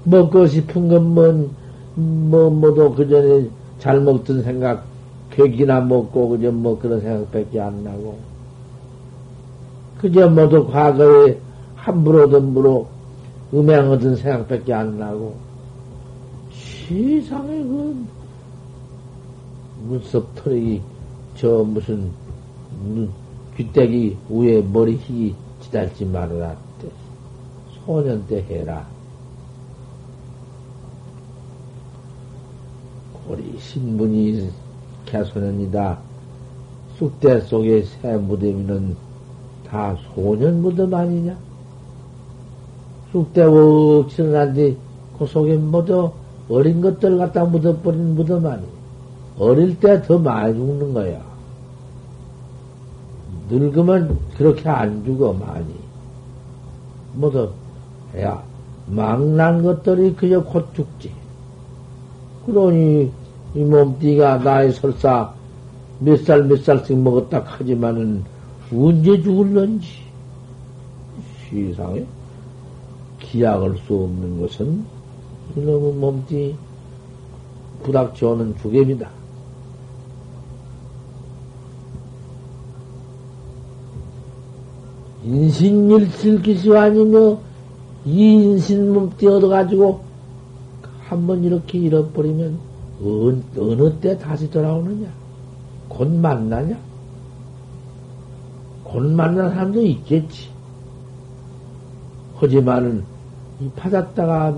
먹고 0.05 0.47
싶은 0.47 0.87
건 0.87 1.13
뭐, 1.13 1.49
뭐, 1.95 2.49
뭐도 2.49 2.95
그 2.95 3.07
전에 3.07 3.47
잘 3.79 3.99
먹던 3.99 4.41
생각, 4.43 4.85
괴기나 5.31 5.81
먹고, 5.81 6.29
그저 6.29 6.51
뭐 6.51 6.79
그런 6.79 7.01
생각밖에 7.01 7.59
안 7.59 7.83
나고. 7.83 8.17
그저 9.99 10.29
모두 10.29 10.67
과거에 10.67 11.37
함부로 11.75 12.29
덤부로 12.29 12.87
음행 13.53 13.89
얻은 13.91 14.15
생각밖에 14.15 14.73
안 14.73 14.97
나고. 14.97 15.35
세상에 16.51 17.63
그, 17.63 18.05
문섭 19.83 20.35
털이, 20.35 20.81
저 21.35 21.63
무슨, 21.63 22.11
귀때기 23.57 24.17
위에 24.29 24.61
머리 24.61 24.95
희기 24.95 25.35
기다리지 25.61 26.05
말아라. 26.05 26.55
소년 27.85 28.25
때 28.27 28.43
해라. 28.43 28.87
우리 33.27 33.57
신분이 33.59 34.49
개소년이다. 35.05 35.99
쑥대 36.97 37.41
속에 37.41 37.83
새 37.83 38.17
무덤이는 38.17 38.95
다 39.67 39.95
소년 40.13 40.61
무덤 40.61 40.93
아니냐? 40.93 41.50
쑥대 43.11 43.43
웍치는한데 43.43 44.75
그 45.17 45.25
속에 45.25 45.57
모두 45.57 46.11
어린 46.49 46.81
것들 46.81 47.17
갖다 47.17 47.43
묻어버린 47.45 48.15
무덤 48.15 48.45
아니? 48.45 48.63
어릴 49.37 49.79
때 49.79 50.01
더 50.03 50.17
많이 50.17 50.53
죽는 50.53 50.93
거야. 50.93 51.21
늙으면 53.49 54.17
그렇게 54.37 54.69
안 54.69 55.03
죽어, 55.03 55.33
많이. 55.33 55.65
뭐도, 57.15 57.51
야, 58.19 58.41
망난 58.87 59.61
것들이 59.63 60.13
그저 60.15 60.41
곧 60.43 60.65
죽지. 60.73 61.11
그러니, 62.45 63.11
이 63.55 63.59
몸띠가 63.59 64.37
나의 64.37 64.71
설사, 64.71 65.33
몇 65.99 66.17
살 66.23 66.43
몇 66.43 66.63
살씩 66.63 66.97
먹었다 66.97 67.43
하지만은 67.45 68.23
언제 68.73 69.21
죽을런지 69.21 69.87
시상에 71.49 72.03
기약할 73.31 73.77
수 73.87 73.95
없는 73.95 74.41
것은 74.41 74.83
이놈의 75.55 75.93
몸띠 75.93 76.55
부닥쳐오는 77.83 78.57
주ገብ이다. 78.57 79.09
인신일실기시 85.23 86.75
아니며 86.75 87.39
이 88.05 88.33
인신 88.33 88.93
몸띠 88.93 89.27
얻어가지고 89.27 90.01
한번 90.99 91.43
이렇게 91.45 91.77
잃어버리면 91.77 92.59
어느, 93.01 93.41
어느 93.57 93.99
때 93.99 94.17
다시 94.17 94.49
돌아오느냐? 94.51 95.07
곧 95.87 96.09
만나냐? 96.09 96.77
곧 98.83 99.03
만난 99.03 99.49
사람도 99.51 99.81
있겠지. 99.83 100.49
하지만은 102.35 102.99
이 102.99 103.10
받았다가 103.75 104.57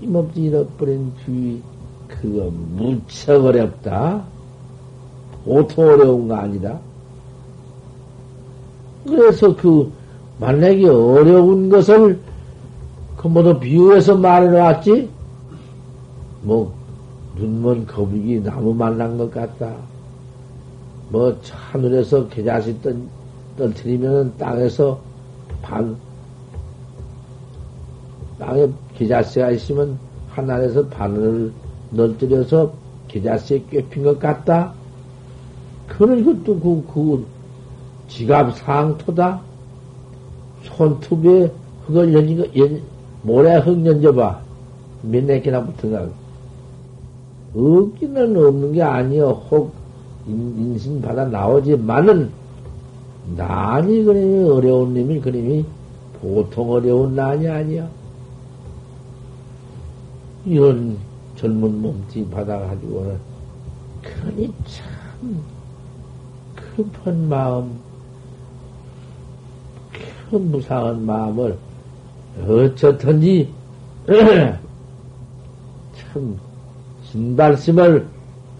힘없이 0.00 0.42
잃어버린 0.42 1.12
주의 1.24 1.62
그거 2.08 2.50
무척 2.50 3.44
어렵다. 3.44 4.22
보통 5.44 5.86
어려운 5.86 6.28
거 6.28 6.36
아니다. 6.36 6.78
그래서 9.06 9.54
그 9.56 9.92
만약에 10.38 10.88
어려운 10.88 11.68
것을 11.68 12.20
그 13.16 13.28
모두 13.28 13.58
비유해서 13.58 14.16
말해 14.16 14.48
놨지. 14.48 15.08
뭐 16.42 16.74
눈먼 17.36 17.86
거북이 17.86 18.42
나무 18.42 18.74
만난 18.74 19.16
것 19.16 19.30
같다. 19.30 19.74
뭐 21.10 21.36
하늘에서 21.50 22.28
계자시 22.28 22.80
떨, 22.82 22.96
떨트리면 23.56 24.34
땅에서 24.38 24.98
반 25.62 25.96
땅에 28.38 28.68
계자씨가 28.96 29.50
있으면 29.52 29.98
하늘에서 30.28 30.86
바늘을 30.88 31.52
널뜨려서 31.90 32.72
계자씨에 33.08 33.64
꿰핀 33.70 34.02
것 34.02 34.18
같다. 34.18 34.72
그런 35.86 36.24
것도 36.24 36.58
그, 36.58 36.84
그 36.92 37.26
지갑 38.08 38.56
상토다. 38.58 39.40
손톱에 40.64 41.50
흙을 41.86 42.14
연진 42.14 42.38
거, 42.38 42.46
연, 42.56 42.80
모래 43.22 43.56
흙 43.58 43.84
연져봐. 43.84 44.40
몇네 45.02 45.40
개나 45.40 45.64
붙은가. 45.64 46.08
없기는 47.54 48.36
없는 48.36 48.72
게 48.72 48.82
아니여. 48.82 49.30
혹, 49.50 49.72
인신 50.26 51.00
받아 51.00 51.24
나오지만은, 51.26 52.30
난이 53.36 54.04
그림이 54.04 54.48
어려운 54.50 54.94
놈이 54.94 55.20
그림이 55.20 55.64
보통 56.20 56.70
어려운 56.70 57.14
난이 57.14 57.46
아니야. 57.46 57.88
이런 60.44 60.98
젊은 61.36 61.80
몸띠 61.80 62.28
받아가지고는, 62.30 63.18
그러니 64.02 64.52
참, 64.64 65.42
급한 66.54 67.28
마음, 67.28 67.78
큰 70.30 70.50
무상한 70.50 71.04
마음을 71.04 71.56
어쩌든지 72.46 73.52
참 75.94 76.38
진발심을 77.10 78.06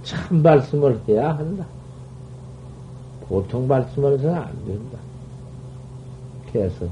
참 0.05 0.43
발심을 0.43 1.01
해야 1.09 1.37
한다. 1.37 1.67
보통 3.27 3.67
발심을 3.67 4.15
해서는 4.15 4.37
안 4.37 4.65
된다. 4.65 4.99
그래서 6.53 6.87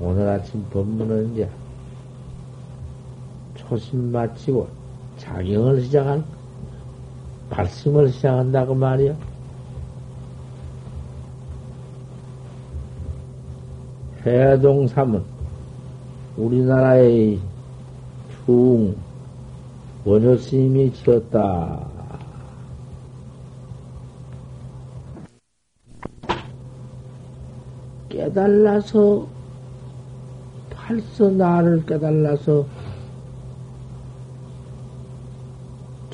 오늘 0.00 0.28
아침 0.28 0.64
법문은 0.70 1.32
이제 1.32 1.48
초심 3.68 4.12
마치고 4.12 4.68
자경을 5.16 5.82
시작한 5.82 6.24
발심을 7.50 8.08
시작한다고 8.10 8.74
말이야. 8.74 9.14
해동삼은 14.26 15.22
우리나라의 16.36 17.38
중 18.46 18.96
원효 20.04 20.36
스님이 20.36 20.92
지었다. 20.92 21.86
깨달라서 28.08 29.26
팔서 30.70 31.30
나를 31.30 31.84
깨달라서 31.86 32.66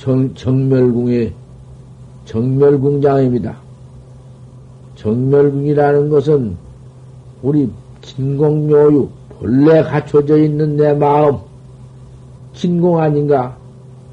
정, 0.00 0.34
정멸궁의 0.34 1.30
정멸궁장입니다. 2.24 3.54
정멸궁이라는 4.96 6.08
것은 6.08 6.56
우리 7.42 7.68
진공묘유, 8.00 9.08
본래 9.38 9.82
갖춰져 9.82 10.38
있는 10.38 10.78
내 10.78 10.94
마음, 10.94 11.36
진공 12.54 12.98
아닌가? 12.98 13.54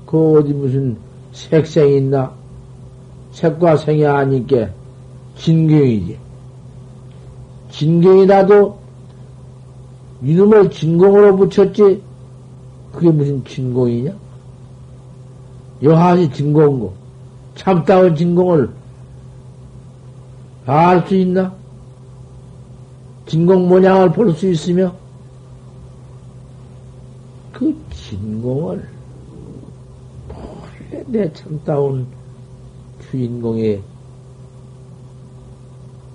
그 0.05 0.37
어디 0.37 0.53
무슨 0.53 0.97
색생이 1.31 1.97
있나? 1.97 2.33
색과 3.31 3.77
생이 3.77 4.05
아니께 4.05 4.69
진경이지. 5.37 6.17
진경이라도 7.71 8.77
이놈을 10.21 10.69
진공으로 10.69 11.37
붙였지? 11.37 12.01
그게 12.91 13.09
무슨 13.09 13.45
진공이냐? 13.45 14.26
여하시 15.81 16.31
진공고, 16.31 16.93
참다운 17.55 18.15
진공을 18.15 18.69
알 20.65 21.05
수 21.07 21.15
있나? 21.15 21.55
진공 23.25 23.67
모양을 23.67 24.11
볼 24.11 24.33
수 24.33 24.47
있으며 24.49 24.93
그 27.51 27.75
진공을 27.91 28.87
본래 30.29 31.03
내 31.07 31.33
참다운 31.33 32.07
주인공의 33.09 33.81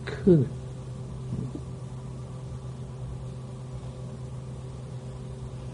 그 0.05 0.47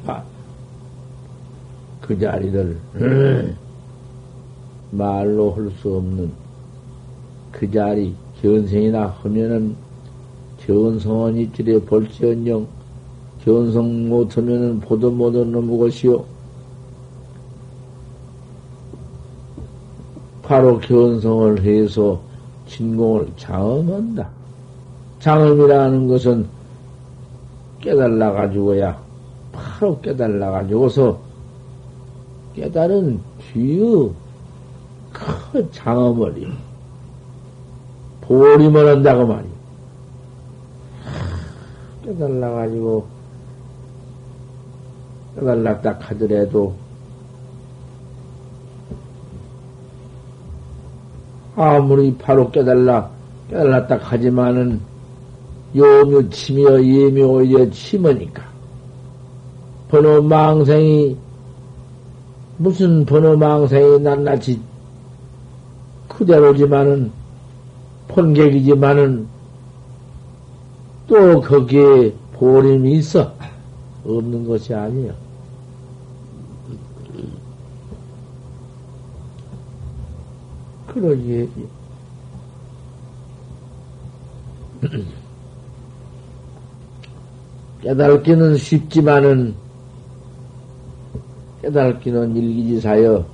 아, 0.07 0.23
그 2.01 2.19
자리를 2.19 2.81
말로 4.91 5.53
할 5.53 5.71
수 5.81 5.97
없는 5.97 6.31
그 7.53 7.71
자리 7.71 8.15
견생이나 8.41 9.07
하면은 9.23 9.75
견성은 10.61 11.37
입질에 11.37 11.79
볼지언정 11.81 12.67
견성 13.45 14.09
못하면은 14.09 14.81
보도 14.81 15.11
못한 15.11 15.51
놈의 15.53 15.79
것이요. 15.79 16.25
바로 20.43 20.79
견성을 20.81 21.63
해서 21.63 22.21
진공을 22.67 23.29
장엄한다. 23.37 24.29
장엄이라는 25.21 26.09
것은 26.09 26.47
깨달라 27.81 28.33
가지고야 28.33 28.99
바로 29.53 30.01
깨달라 30.01 30.51
가지고서 30.51 31.19
깨달은 32.55 33.21
뒤의 33.53 34.11
큰 35.53 35.71
장엄을 35.73 36.53
보림을 38.21 38.89
한다고 38.89 39.27
말이야. 39.27 39.59
깨달아가지고, 42.05 43.07
깨달았다 45.35 45.99
하더라도, 46.01 46.75
아무리 51.57 52.15
바로 52.17 52.51
깨달라, 52.51 53.11
깨달았다 53.49 53.99
하지만은, 54.03 54.81
요묘 55.75 56.29
치며 56.31 56.83
예묘 56.83 57.27
오히려 57.27 57.71
치머니까. 57.71 58.43
번호 59.89 60.21
망생이, 60.21 61.17
무슨 62.59 63.07
번호 63.07 63.37
망생이 63.37 64.01
낱낱이 64.01 64.61
그대로지만은, 66.19 67.13
본객이지만은, 68.09 69.29
또 71.07 71.41
거기에 71.41 72.13
보림이 72.33 72.99
있어. 72.99 73.33
없는 74.05 74.49
것이 74.49 74.75
아니야. 74.75 75.13
그러지. 80.89 81.49
깨달기는 87.83 88.57
쉽지만은 88.57 89.55
깨달기는 91.63 92.35
일기지사여 92.37 93.25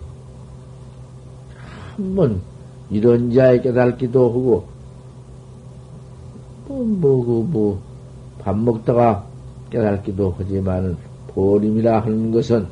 한번 1.96 2.42
이런 2.90 3.32
자의 3.32 3.62
깨달기도 3.62 4.28
하고 4.28 4.74
뭐 6.66 6.84
뭐 6.84 7.24
그 7.24 7.30
뭐밥 7.30 7.50
뭐, 7.50 8.54
뭐 8.54 8.72
먹다가 8.72 9.24
깨달기도 9.70 10.34
하지만은 10.38 10.96
보림이라 11.28 12.00
하는 12.00 12.30
것은 12.30 12.66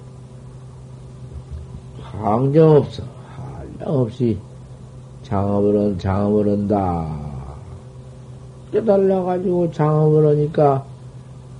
항정 2.00 2.76
없어. 2.76 3.02
한량 3.36 4.00
없이 4.00 4.38
장업을 5.24 5.78
한 5.78 5.98
장업을 5.98 6.52
한다. 6.52 7.08
깨달라 8.70 9.22
가지고 9.22 9.70
장업을 9.72 10.28
하니까 10.28 10.84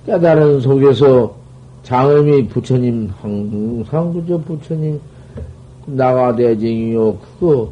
깨달은 0.05 0.61
속에서 0.61 1.35
장엄이 1.83 2.47
부처님 2.47 3.11
항상 3.21 4.13
그저 4.13 4.37
부처님 4.37 4.99
나가대쟁이요. 5.85 7.17
그거 7.17 7.71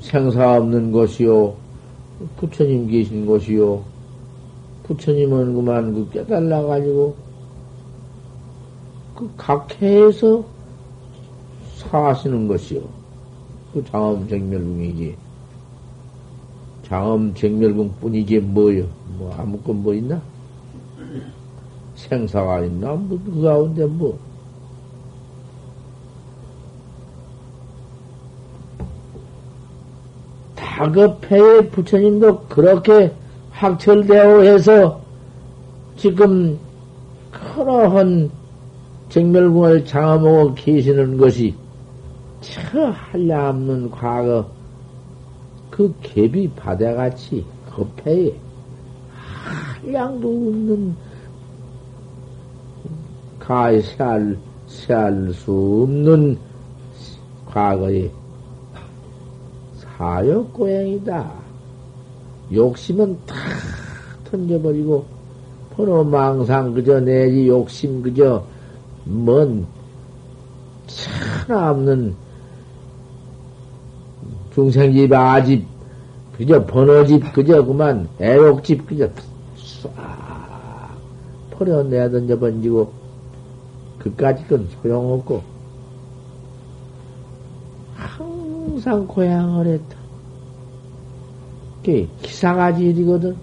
생사 0.00 0.56
없는 0.56 0.92
것이요 0.92 1.54
부처님 2.36 2.88
계신 2.88 3.26
것이요 3.26 3.82
부처님은 4.84 5.54
그만 5.54 5.94
그 5.94 6.10
깨달라 6.10 6.62
가지고 6.62 7.16
그 9.16 9.30
각해에서 9.36 10.44
사시는 11.76 12.48
것이요 12.48 12.82
그 13.72 13.84
장엄 13.84 14.28
정멸궁이지 14.28 15.16
장엄 16.84 17.34
정멸궁 17.34 17.92
뿐이지 18.00 18.40
뭐요 18.40 18.86
뭐 19.18 19.34
아무건 19.36 19.82
뭐 19.82 19.94
있나 19.94 20.20
생사가 21.94 22.64
있나? 22.64 22.92
뭐, 22.94 23.18
그 23.24 23.42
가운데 23.42 23.86
뭐. 23.86 24.18
다급해 30.84 31.70
부처님도 31.70 32.40
그렇게 32.46 33.10
확철되어 33.50 34.42
해서 34.42 35.00
지금 35.96 36.58
그러한 37.30 38.30
정멸궁을 39.08 39.86
장어먹어 39.86 40.54
계시는 40.54 41.16
것이 41.16 41.54
저 42.40 42.90
한량없는 42.90 43.90
과거 43.90 44.46
그 45.70 45.94
갭이 46.02 46.54
바다같이 46.54 47.46
급해 47.74 48.34
한량도 49.82 50.28
없는 50.28 50.96
가히 53.38 53.80
세알, 53.82 54.36
수 55.32 55.84
없는 55.84 56.38
과거의 57.46 58.10
사역 59.96 60.52
고행이다. 60.52 61.30
욕심은 62.52 63.16
다 63.26 63.34
던져버리고, 64.24 65.04
번호 65.76 66.04
망상 66.04 66.74
그저 66.74 67.00
내지 67.00 67.48
욕심 67.48 68.02
그저 68.02 68.44
뭔 69.04 69.66
차나 70.86 71.70
없는 71.70 72.14
중생집 74.54 75.12
아집 75.12 75.66
그저 76.36 76.64
번호집 76.66 77.32
그저 77.32 77.64
그만 77.64 78.08
애욕집 78.20 78.86
그저 78.86 79.08
쏴 79.56 79.90
버려 81.50 81.82
내던져 81.84 82.38
번지고 82.38 82.92
그까짓 83.98 84.48
건 84.48 84.68
소용없고, 84.82 85.53
항상 88.84 89.06
고향을 89.06 89.66
했다. 89.66 89.96
기사가지 92.22 92.84
일이거든. 92.84 93.34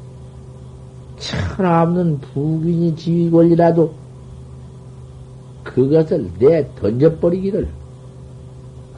천하 1.17 1.83
없는 1.83 2.19
부인이 2.19 2.95
지위 2.95 3.29
권리라도 3.29 3.93
그것을 5.63 6.29
내 6.39 6.67
던져버리기를 6.75 7.67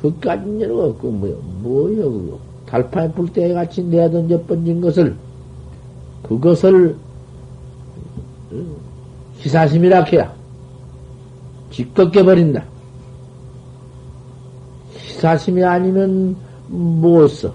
그까진 0.01 0.60
일 0.60 0.71
없고 0.71 1.12
뭐요 1.12 1.36
뭐요 1.62 2.12
그거 2.12 2.39
달판에 2.65 3.12
불때 3.12 3.53
같이 3.53 3.84
내 3.84 4.10
던져버린 4.10 4.79
것을 4.79 5.15
그것을 6.23 6.95
희사심이라 9.39 10.03
해야 10.03 10.34
기껏 11.69 12.10
깨버린다. 12.10 12.72
희사심이 15.23 15.63
아니면 15.63 16.36
못 16.67 17.27
써. 17.29 17.53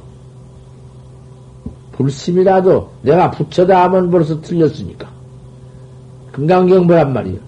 불심이라도 1.92 2.90
내가 3.02 3.30
붙여다 3.30 3.84
하면 3.84 4.10
벌써 4.10 4.40
틀렸으니까. 4.40 5.10
금강경보란 6.32 7.12
말이요. 7.12 7.38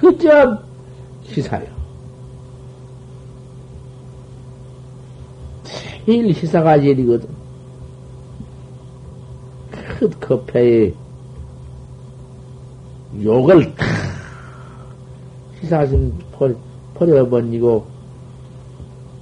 그저 0.00 0.58
희사요. 1.24 1.66
제일 5.62 6.28
희사가 6.28 6.80
제일이거든. 6.80 7.28
큰 9.70 10.10
커피에 10.20 10.92
욕을 13.22 13.72
희사심 15.60 16.12
버려버리고 16.98 17.86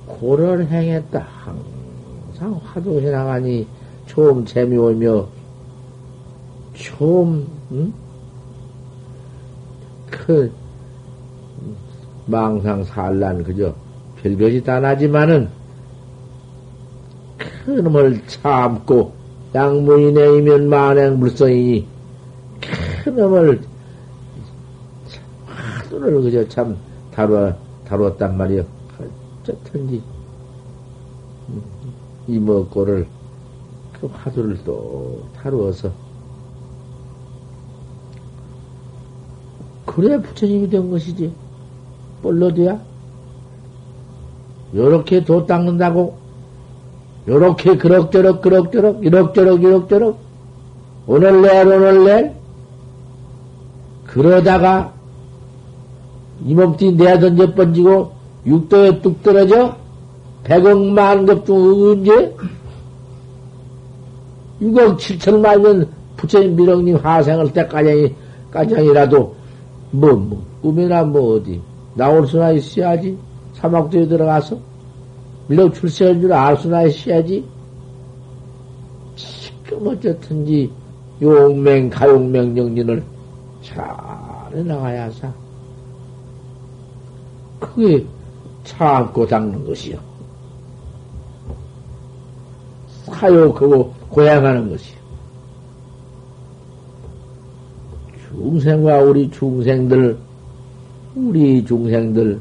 고를 0.06 0.66
행했다. 0.66 1.20
항상 1.20 2.60
화두 2.64 3.00
해 3.00 3.10
나가니 3.10 3.66
좀 4.06 4.44
재미오며 4.44 5.26
좀 6.74 7.48
응? 7.72 7.92
그 10.10 10.52
망상 12.26 12.84
산란 12.84 13.42
그저 13.44 13.74
별것이 14.22 14.62
다 14.62 14.80
나지만은 14.80 15.48
큰 17.37 17.82
놈을 17.84 18.26
참고 18.26 19.12
양무인행이면 19.54 20.68
만행 20.68 21.20
불성이니 21.20 21.87
큰 23.04 23.16
놈을 23.16 23.60
화두를 25.46 26.22
그저 26.22 26.49
참 26.49 26.76
다루어, 27.14 27.55
다루었단 27.87 28.37
말이요. 28.37 28.64
어쨌든지, 29.43 30.03
음, 31.49 31.62
이먹고를 32.26 33.07
그 33.93 34.07
화두를 34.07 34.59
또 34.64 35.22
다루어서, 35.37 35.91
그래 39.85 40.20
부처님이 40.20 40.68
된 40.68 40.91
것이지. 40.91 41.32
뻘로도야? 42.22 42.80
요렇게 44.74 45.24
도 45.24 45.47
닦는다고? 45.47 46.24
요렇게 47.28 47.76
그럭저럭 47.78 48.43
그럭저럭 48.43 49.05
이럭저럭 49.05 49.62
이럭저럭 49.62 50.18
오늘 51.07 51.43
내일 51.43 51.66
오늘 51.68 52.05
내일 52.05 52.32
그러다가 54.07 54.93
이 56.45 56.55
몸띠 56.55 56.92
내야 56.92 57.18
던져 57.18 57.53
번지고 57.55 58.12
육도에 58.47 59.01
뚝 59.01 59.22
떨어져 59.22 59.76
백억만 60.45 61.24
급중 61.26 61.57
언제 61.57 62.36
6억 64.61 64.99
7천 64.99 65.40
만년 65.40 65.88
부처님 66.16 66.55
미령님 66.57 66.97
화생할 66.97 67.53
때까지 67.53 68.14
까장이라도 68.51 69.34
뭐, 69.90 70.12
뭐, 70.12 70.45
꿈이나 70.62 71.03
뭐 71.03 71.36
어디 71.36 71.61
나올 71.95 72.26
수나 72.26 72.51
있어야지. 72.51 73.16
사막도에 73.55 74.07
들어가서 74.07 74.59
밀려 75.47 75.70
출세할 75.70 76.20
줄알 76.20 76.57
수나 76.57 76.82
있어야지. 76.82 77.45
지금 79.14 79.86
어쨌든지 79.86 80.70
용맹, 81.22 81.88
가용맹 81.90 82.57
정진을 82.57 83.03
잘 83.62 83.86
해나가야 84.53 85.11
사. 85.11 85.43
그게 87.64 88.04
참고 88.64 89.26
닦는 89.26 89.64
것이요. 89.66 89.98
사욕하고 93.06 93.92
고양하는 94.10 94.70
것이요. 94.70 94.96
중생과 98.28 98.98
우리 98.98 99.30
중생들, 99.30 100.18
우리 101.14 101.64
중생들, 101.64 102.40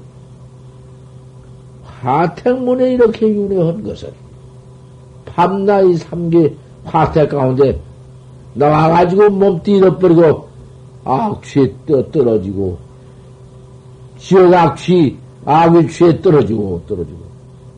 화택문에 2.02 2.94
이렇게 2.94 3.28
윤회한 3.28 3.84
것은 3.84 4.10
밤낮이 5.26 5.98
삼계 5.98 6.56
화택 6.84 7.30
가운데 7.30 7.80
나와가지고 8.56 9.30
몸띠 9.30 9.78
잃어버리고 9.78 10.48
악취에 11.06 11.74
떠 11.86 12.12
떨어지고 12.12 12.78
지옥 14.24 14.54
악취 14.54 15.18
악의 15.46 15.90
취에 15.90 16.22
떨어지고 16.22 16.82
떨어지고. 16.88 17.20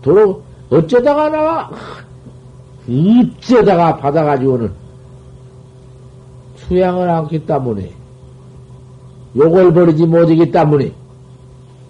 도로 0.03 0.43
어쩌다가 0.69 1.27
나와? 1.29 1.71
입제다가 2.87 3.97
받아가지고는 3.97 4.71
수양을 6.57 7.09
않기 7.09 7.47
때문에 7.47 7.91
욕을 9.35 9.73
버리지 9.73 10.05
못하기 10.05 10.51
때문에 10.51 10.93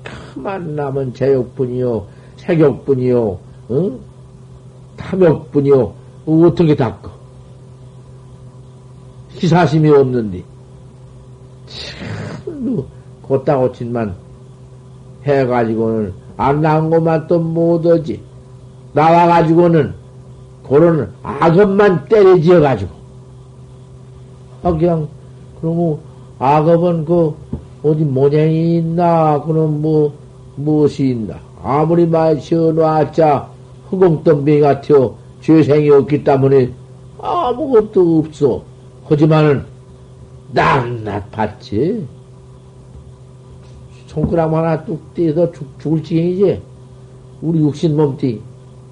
그만 0.03 0.73
남은 0.73 1.13
제욕뿐이요 1.13 2.07
색욕뿐이요 2.37 3.39
응? 3.71 3.99
탐욕뿐이요 4.95 5.93
어떻게 6.25 6.75
닦어? 6.75 7.11
희사심이 9.31 9.89
없는데. 9.89 10.41
참 12.45 12.85
곧다 13.21 13.57
고친만 13.57 14.24
해가지고는 15.25 16.13
안 16.37 16.61
나온 16.61 16.89
것만 16.89 17.27
또 17.27 17.39
못하지. 17.39 18.21
나와가지고는 18.93 19.93
그런 20.67 21.11
악업만 21.23 22.05
때려지어가지고. 22.05 22.91
아 24.63 24.71
그냥 24.71 25.07
그러고 25.59 25.99
악업은 26.39 27.05
그 27.05 27.35
어디 27.83 28.03
모양이 28.03 28.77
있나? 28.77 29.41
그럼 29.45 29.81
뭐 29.81 30.13
무엇이 30.55 31.09
있나? 31.09 31.35
아무리 31.63 32.05
마셔놓았자 32.05 33.49
흑공덤비 33.89 34.59
같아요 34.59 35.15
죄생이 35.41 35.89
없기 35.89 36.23
때문에 36.23 36.71
아무것도 37.21 38.19
없어. 38.19 38.63
하지만은 39.07 39.65
낱낱 40.51 41.31
봤지 41.31 42.07
손가락 44.15 44.53
하나 44.53 44.81
뚝 44.85 45.13
떼서 45.13 45.51
죽을 45.77 46.01
지경이지 46.01 46.61
우리 47.41 47.59
육신 47.59 47.97
몸띠 47.97 48.41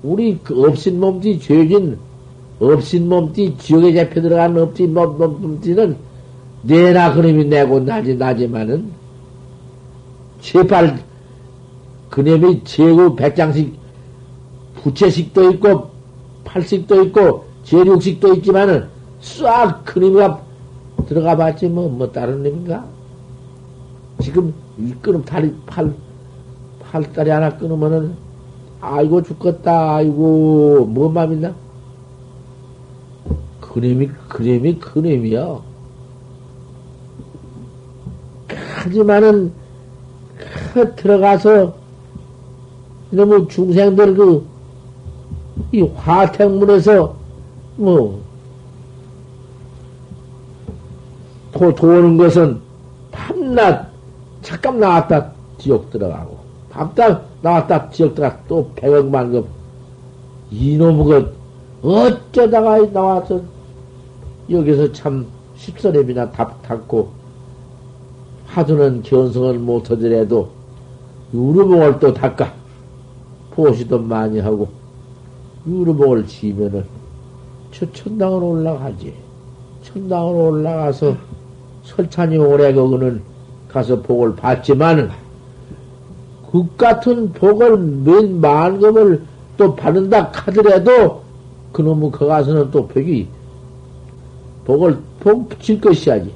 우리 0.04 0.38
그 0.44 0.66
없인 0.66 1.00
몸띠 1.00 1.40
죄진 1.40 1.98
없인 2.60 3.08
몸띠 3.08 3.56
지옥에 3.58 3.94
잡혀 3.94 4.22
들어간 4.22 4.58
없인 4.58 4.94
몸띠는 4.94 5.96
내나 6.64 7.14
그놈이 7.14 7.46
내고 7.46 7.80
나지 7.80 8.16
나지만은 8.16 8.92
제발 10.42 11.00
그놈이 12.10 12.62
제구 12.66 13.16
백장식 13.16 13.74
부채식도 14.76 15.52
있고 15.52 15.90
팔식도 16.44 17.04
있고 17.06 17.46
제육식도 17.64 18.34
있지만은 18.36 18.90
싹 19.22 19.86
그놈이가 19.86 20.42
들어가 21.08 21.38
봤지 21.38 21.68
뭐, 21.68 21.88
뭐 21.88 22.12
다른 22.12 22.44
놈인가? 22.44 22.84
지금 24.22 24.54
이 24.78 24.94
끊음 25.02 25.24
다리 25.24 25.54
팔 25.66 25.94
팔다리 26.82 27.30
하나 27.30 27.56
끊으면은 27.58 28.16
아이고 28.82 29.22
죽겠다 29.22 29.96
아이고 29.96 30.86
뭔 30.90 31.14
맘이나? 31.14 31.54
그놈이 33.62 34.10
그놈이 34.30 34.80
그놈이야. 34.80 35.62
하지만은 38.76 39.54
그 40.74 40.96
들어가서 40.96 41.76
너무 43.12 43.48
중생들 43.48 44.16
그 44.16 44.54
이 45.72 45.82
화택문에서 45.82 47.16
뭐 47.78 48.22
도, 51.52 51.74
도는 51.74 52.18
것은 52.18 52.60
밤낮 53.12 53.93
잠깐 54.44 54.80
나왔다 54.80 55.32
지옥 55.58 55.90
들어가고 55.90 56.38
밤낮 56.70 57.24
나왔다 57.42 57.90
지옥 57.90 58.14
들어가 58.14 58.38
또 58.48 58.70
백억만 58.76 59.32
급 59.32 59.48
이놈의 60.52 61.06
것 61.06 61.34
어쩌다가 61.82 62.92
나와서 62.92 63.42
여기서 64.50 64.92
참 64.92 65.26
십선엽이나 65.56 66.32
답 66.32 66.62
탔고 66.62 67.10
하두는 68.48 69.02
견성을 69.02 69.58
못하더라도 69.60 70.50
유르봉을 71.34 72.00
또 72.00 72.14
닦아 72.14 72.54
보시도 73.52 74.00
많이 74.00 74.40
하고 74.40 74.68
유르봉을 75.66 76.28
지면은 76.28 76.86
저 77.72 77.92
천당으로 77.92 78.50
올라가지. 78.52 79.14
천당으로 79.82 80.50
올라가서 80.50 81.16
설찬이 81.84 82.38
오래 82.38 82.74
거기는 82.74 83.22
가서 83.74 84.02
복을 84.02 84.36
받지만은 84.36 85.10
그 86.52 86.68
같은 86.78 87.34
복을 87.34 87.78
몇 87.78 88.30
만금을 88.30 89.24
또 89.58 89.76
받는다 89.76 90.30
하더라도 90.32 91.24
그놈의 91.72 92.12
거 92.12 92.28
가서는 92.28 92.70
또 92.70 92.88
복이 92.88 93.28
복을 94.66 95.00
복 95.20 95.50
질 95.60 95.82
것이야지. 95.82 96.32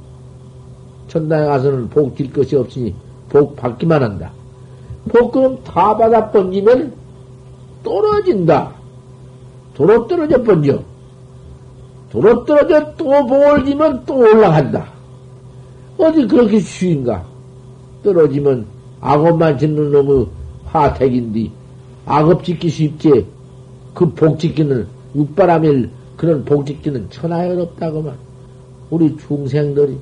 천당에 1.07 1.45
가서는 1.45 1.89
복 1.89 2.17
질 2.17 2.33
것이 2.33 2.55
없으니 2.55 2.93
복 3.29 3.55
받기만 3.55 4.01
한다. 4.01 4.31
복금 5.09 5.63
다 5.63 5.95
받아 5.95 6.31
번지면 6.31 6.93
떨어진다. 7.83 8.71
도로 9.75 10.07
떨어져 10.07 10.41
번져. 10.43 10.79
도로 12.11 12.43
떨어져 12.45 12.93
또 12.95 13.05
복을 13.05 13.63
지면 13.65 14.03
또 14.05 14.15
올라간다. 14.15 14.96
어디 15.97 16.27
그렇게 16.27 16.59
쉬인가? 16.59 17.25
떨어지면 18.03 18.65
악업만 19.01 19.57
짓는 19.57 19.91
놈의 19.91 20.27
화택인데, 20.65 21.49
악업 22.05 22.43
짓기 22.43 22.69
쉽지. 22.69 23.25
그 23.93 24.05
복 24.13 24.39
짓기는, 24.39 24.87
육바람일 25.15 25.89
그런 26.15 26.45
복 26.45 26.65
짓기는 26.65 27.09
천하에 27.09 27.51
어렵다고만. 27.51 28.15
우리 28.89 29.17
중생들이, 29.17 29.97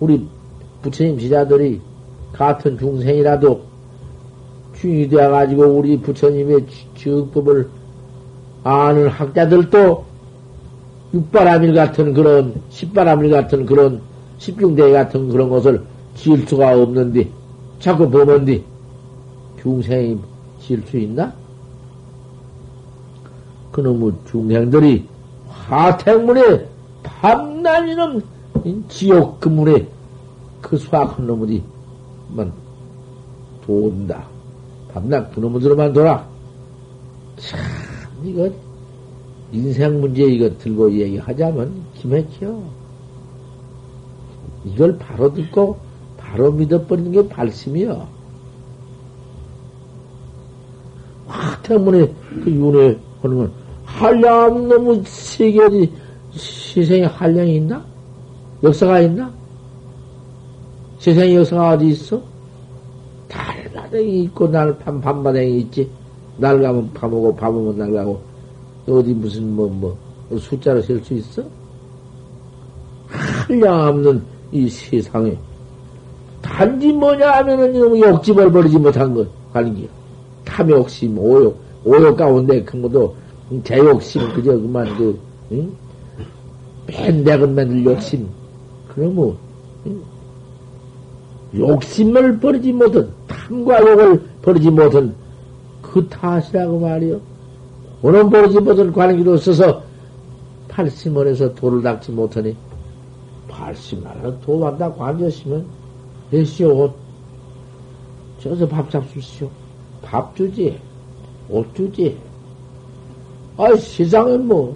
우리 0.00 0.26
부처님 0.82 1.18
지자들이 1.18 1.80
같은 2.32 2.76
중생이라도 2.76 3.60
중이 4.74 5.08
되어가지고 5.08 5.62
우리 5.64 5.96
부처님의 6.00 6.66
지법을 6.96 7.68
아는 8.64 9.08
학자들도 9.08 10.04
육바람일 11.14 11.74
같은 11.74 12.12
그런, 12.12 12.54
십바람일 12.70 13.30
같은 13.30 13.64
그런 13.66 14.00
십중대 14.42 14.90
같은 14.90 15.28
그런 15.28 15.48
것을 15.48 15.84
수가 16.48 16.76
없는데, 16.76 17.28
자꾸 17.78 18.10
보면디, 18.10 18.64
중생이 19.60 20.18
수 20.82 20.98
있나? 20.98 21.32
그놈의 23.70 24.12
중생들이 24.28 25.06
화택문에 25.48 26.66
밤낮이는 27.04 28.22
지옥 28.88 29.40
그문에 29.40 29.86
그 30.60 30.76
수학한 30.76 31.26
놈들이 31.26 31.62
만 32.28 32.52
돈다. 33.64 34.24
밤낮 34.92 35.32
그놈들로만 35.34 35.92
돌아. 35.92 36.26
참, 37.36 37.60
이거, 38.24 38.50
인생 39.52 40.00
문제 40.00 40.24
이거 40.24 40.50
들고 40.58 40.92
얘기하자면 40.92 41.72
기맥혀. 41.94 42.81
이걸 44.64 44.96
바로 44.98 45.32
듣고 45.32 45.78
바로 46.16 46.52
믿어버리는 46.52 47.12
게 47.12 47.28
발심이요. 47.28 48.06
화 51.26 51.62
때문에 51.62 52.12
그 52.44 52.50
윤회 52.50 52.98
하는 53.22 53.38
건 53.38 53.52
한량 53.84 54.68
너무 54.68 55.02
세계 55.04 55.62
어디 55.62 55.92
세상에 56.34 57.04
한량이 57.04 57.56
있나? 57.56 57.84
역사가 58.62 59.00
있나? 59.00 59.32
세상에 60.98 61.34
역사가 61.36 61.70
어디 61.70 61.88
있어? 61.88 62.22
달바닥이 63.28 64.24
있고 64.24 64.48
날 64.48 64.78
밤, 64.78 65.00
밤바닥이 65.00 65.60
있지. 65.60 65.90
날 66.38 66.60
가면 66.60 66.92
밤 66.94 67.12
오고 67.12 67.36
밤 67.36 67.54
오면 67.54 67.78
날 67.78 67.92
가고 67.92 68.22
어디 68.88 69.12
무슨 69.12 69.54
뭐뭐 69.54 69.96
숫자로 70.38 70.80
셀 70.82 71.02
수 71.04 71.14
있어? 71.14 71.42
한량 73.08 73.88
없는 73.88 74.22
이 74.52 74.68
세상에 74.68 75.36
단지 76.42 76.92
뭐냐 76.92 77.32
하면은 77.38 77.74
이놈 77.74 77.98
욕집을 77.98 78.52
버리지 78.52 78.78
못한 78.78 79.14
것 79.14 79.26
하는 79.52 79.74
게 79.74 79.88
탐욕심, 80.44 81.18
오욕, 81.18 81.58
오욕 81.84 82.16
가운데 82.16 82.62
큰 82.62 82.82
것도 82.82 83.14
대욕심 83.64 84.32
그저 84.34 84.52
그만 84.52 84.96
그 84.96 85.18
응? 85.52 85.72
맨대건 86.86 87.54
맨들 87.54 87.84
욕심 87.84 88.28
그러면 88.88 89.36
응? 89.86 90.02
욕심을 91.56 92.38
버리지 92.38 92.72
못한 92.72 93.10
탐과 93.26 93.80
욕을 93.80 94.22
버리지 94.42 94.70
못한 94.70 95.14
그 95.80 96.06
탓이라고 96.08 96.80
말이요. 96.80 97.20
오는 98.02 98.30
버릇이 98.30 98.64
버릇 98.64 98.92
관계로 98.92 99.36
써서 99.36 99.82
팔심을 100.68 101.28
해서 101.28 101.54
돌을 101.54 101.82
닦지 101.82 102.10
못하니 102.12 102.56
팔심하라 103.62 104.40
도만다 104.40 104.92
관졌으면 104.92 105.64
되시오. 106.30 106.92
저서 108.40 108.66
밥 108.66 108.90
잡수시오. 108.90 109.48
밥 110.02 110.34
주지. 110.34 110.78
옷 111.48 111.72
주지. 111.74 112.18
아, 113.56 113.74
세상에 113.76 114.36
뭐. 114.38 114.74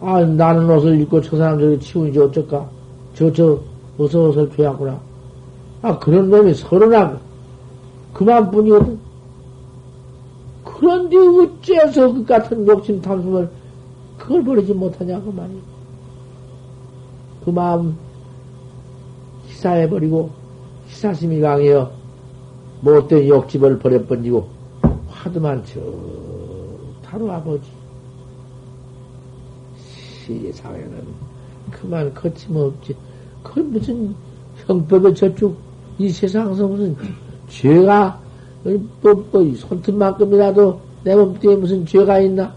아, 0.00 0.20
나는 0.20 0.68
옷을 0.68 1.00
입고 1.00 1.22
저 1.22 1.36
사람 1.36 1.58
저기 1.58 1.78
치우지 1.80 2.18
어쩔까? 2.18 2.68
저, 3.14 3.32
저, 3.32 3.58
어서 3.96 4.28
옷을 4.28 4.50
줘야구나. 4.54 5.00
아, 5.80 5.98
그런 5.98 6.28
놈이 6.28 6.52
서른하고, 6.54 7.18
그만뿐이거든. 8.12 8.98
그런데 10.64 11.16
어째서 11.16 12.12
그 12.12 12.24
같은 12.24 12.66
욕심 12.66 13.00
탐심을 13.00 13.48
그걸 14.18 14.44
버리지 14.44 14.74
못하냐고 14.74 15.32
말이야. 15.32 15.73
그 17.44 17.50
마음 17.50 17.96
희사해버리고 19.48 20.30
희사심이 20.86 21.40
강해요. 21.40 21.90
못된 22.80 23.28
욕심을 23.28 23.78
버려버리고 23.78 24.48
화두만 25.08 25.62
저 25.66 25.80
타로 27.04 27.30
아버지 27.30 27.62
시사회는 29.76 31.04
그만 31.70 32.12
거침없지. 32.14 32.94
그 33.42 33.60
무슨 33.60 34.14
형법의 34.66 35.14
저축 35.14 35.56
이 35.98 36.08
세상에서 36.08 36.66
무슨 36.66 36.96
죄가 37.48 38.20
뭐, 39.02 39.26
뭐 39.30 39.54
손톱만큼이라도 39.54 40.80
내 41.04 41.14
몸뚱이에 41.14 41.56
무슨 41.56 41.84
죄가 41.84 42.20
있나? 42.20 42.54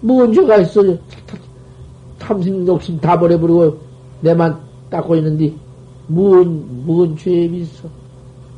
무슨 0.00 0.32
죄가 0.32 0.58
있어? 0.58 0.82
탐심 2.18 2.66
욕심 2.66 2.98
다 3.00 3.18
버려버리고 3.18 3.83
내만 4.24 4.58
닦고 4.90 5.16
있는데 5.16 5.52
무슨 6.08 6.84
무슨 6.86 7.16
죄업이 7.16 7.58
있어? 7.60 7.88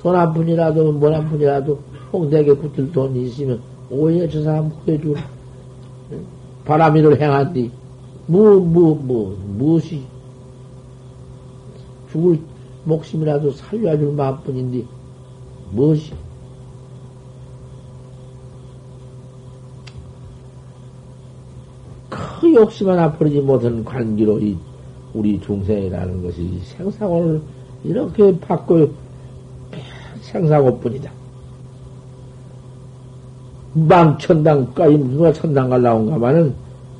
돈 0.00 0.14
한 0.14 0.32
푼이라도 0.32 0.92
뭘 0.92 1.12
한 1.12 1.28
푼이라도 1.28 1.78
홍대에 2.12 2.44
붙을 2.44 2.92
돈이 2.92 3.24
있으면 3.26 3.60
오해 3.90 4.28
저 4.28 4.42
사람 4.42 4.70
구해주라. 4.84 5.20
바람이를 6.64 7.20
행한뒤 7.20 7.70
뭐, 8.26 8.58
뭐, 8.60 8.94
뭐, 8.94 9.36
무엇이 9.56 10.02
죽을 12.10 12.38
목숨이라도 12.84 13.50
살려줄 13.52 14.12
마음뿐인데 14.12 14.84
무엇이 15.72 16.12
그 22.08 22.54
욕심 22.54 22.88
하나 22.88 23.12
버리지 23.12 23.40
못한 23.40 23.84
관계로 23.84 24.38
이 24.40 24.56
우리 25.16 25.40
중생이라는 25.40 26.22
것이 26.22 26.60
생사고를 26.76 27.40
이렇게 27.84 28.38
받고 28.38 28.90
생사고뿐이다. 30.20 31.10
망천당까지 33.72 34.98
누가 34.98 35.32
천당 35.32 35.70
갈라온가마는 35.70 36.54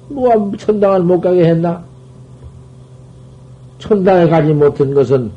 뭐가 0.08 0.56
천당을 0.56 1.02
못 1.02 1.20
가게 1.20 1.44
했나? 1.44 1.84
천당에 3.78 4.28
가지 4.28 4.52
못한 4.54 4.94
것은 4.94 5.30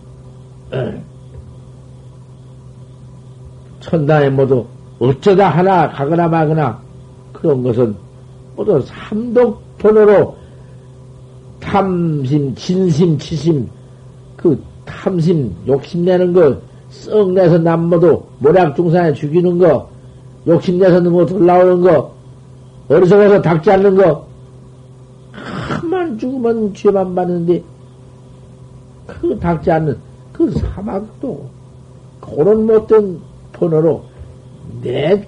천당에 3.81 4.29
모두 4.29 4.65
어쩌다 4.99 5.49
하나 5.49 5.89
가거나 5.89 6.27
마거나 6.29 6.79
그런 7.33 7.61
것은 7.61 7.95
모두 8.55 8.81
삼독 8.81 9.61
번호로 9.77 10.37
탐심, 11.59 12.55
진심, 12.55 13.17
치심, 13.17 13.69
그 14.35 14.61
탐심, 14.85 15.53
욕심내는 15.67 16.33
거, 16.33 16.57
썩내서 16.89 17.59
남모도 17.59 18.27
모략중산에 18.39 19.13
죽이는 19.13 19.57
거, 19.57 19.89
욕심내서 20.47 20.99
너무 21.01 21.25
돌아오는 21.25 21.81
거, 21.81 22.13
어리석어서 22.87 23.41
닥지 23.41 23.71
않는 23.71 23.95
거, 23.95 24.27
한만 25.31 26.17
죽으면 26.17 26.73
죄만 26.73 27.13
받는데, 27.13 27.63
그 29.05 29.37
닥지 29.39 29.71
않는 29.71 29.97
그 30.31 30.51
사막도, 30.51 31.49
그런 32.21 32.65
못된 32.65 33.19
번호로 33.53 34.03
내, 34.81 35.25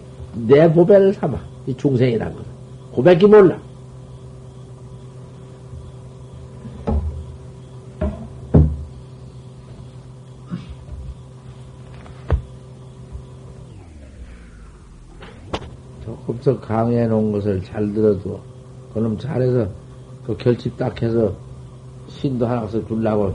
내 0.48 0.72
보배를 0.72 1.14
삼아. 1.14 1.38
이 1.68 1.76
중생이란 1.76 2.34
거. 2.34 2.42
고백이 2.94 3.28
몰라. 3.28 3.58
더 16.42 16.60
강해 16.60 17.08
놓은 17.08 17.32
것을 17.32 17.64
잘 17.64 17.94
들어도, 17.94 18.40
그놈 18.94 19.18
잘해서, 19.18 19.68
그 20.26 20.36
결집 20.38 20.76
딱 20.78 21.02
해서, 21.02 21.34
신도 22.08 22.46
하나 22.46 22.68
서 22.68 22.86
주려고 22.88 23.34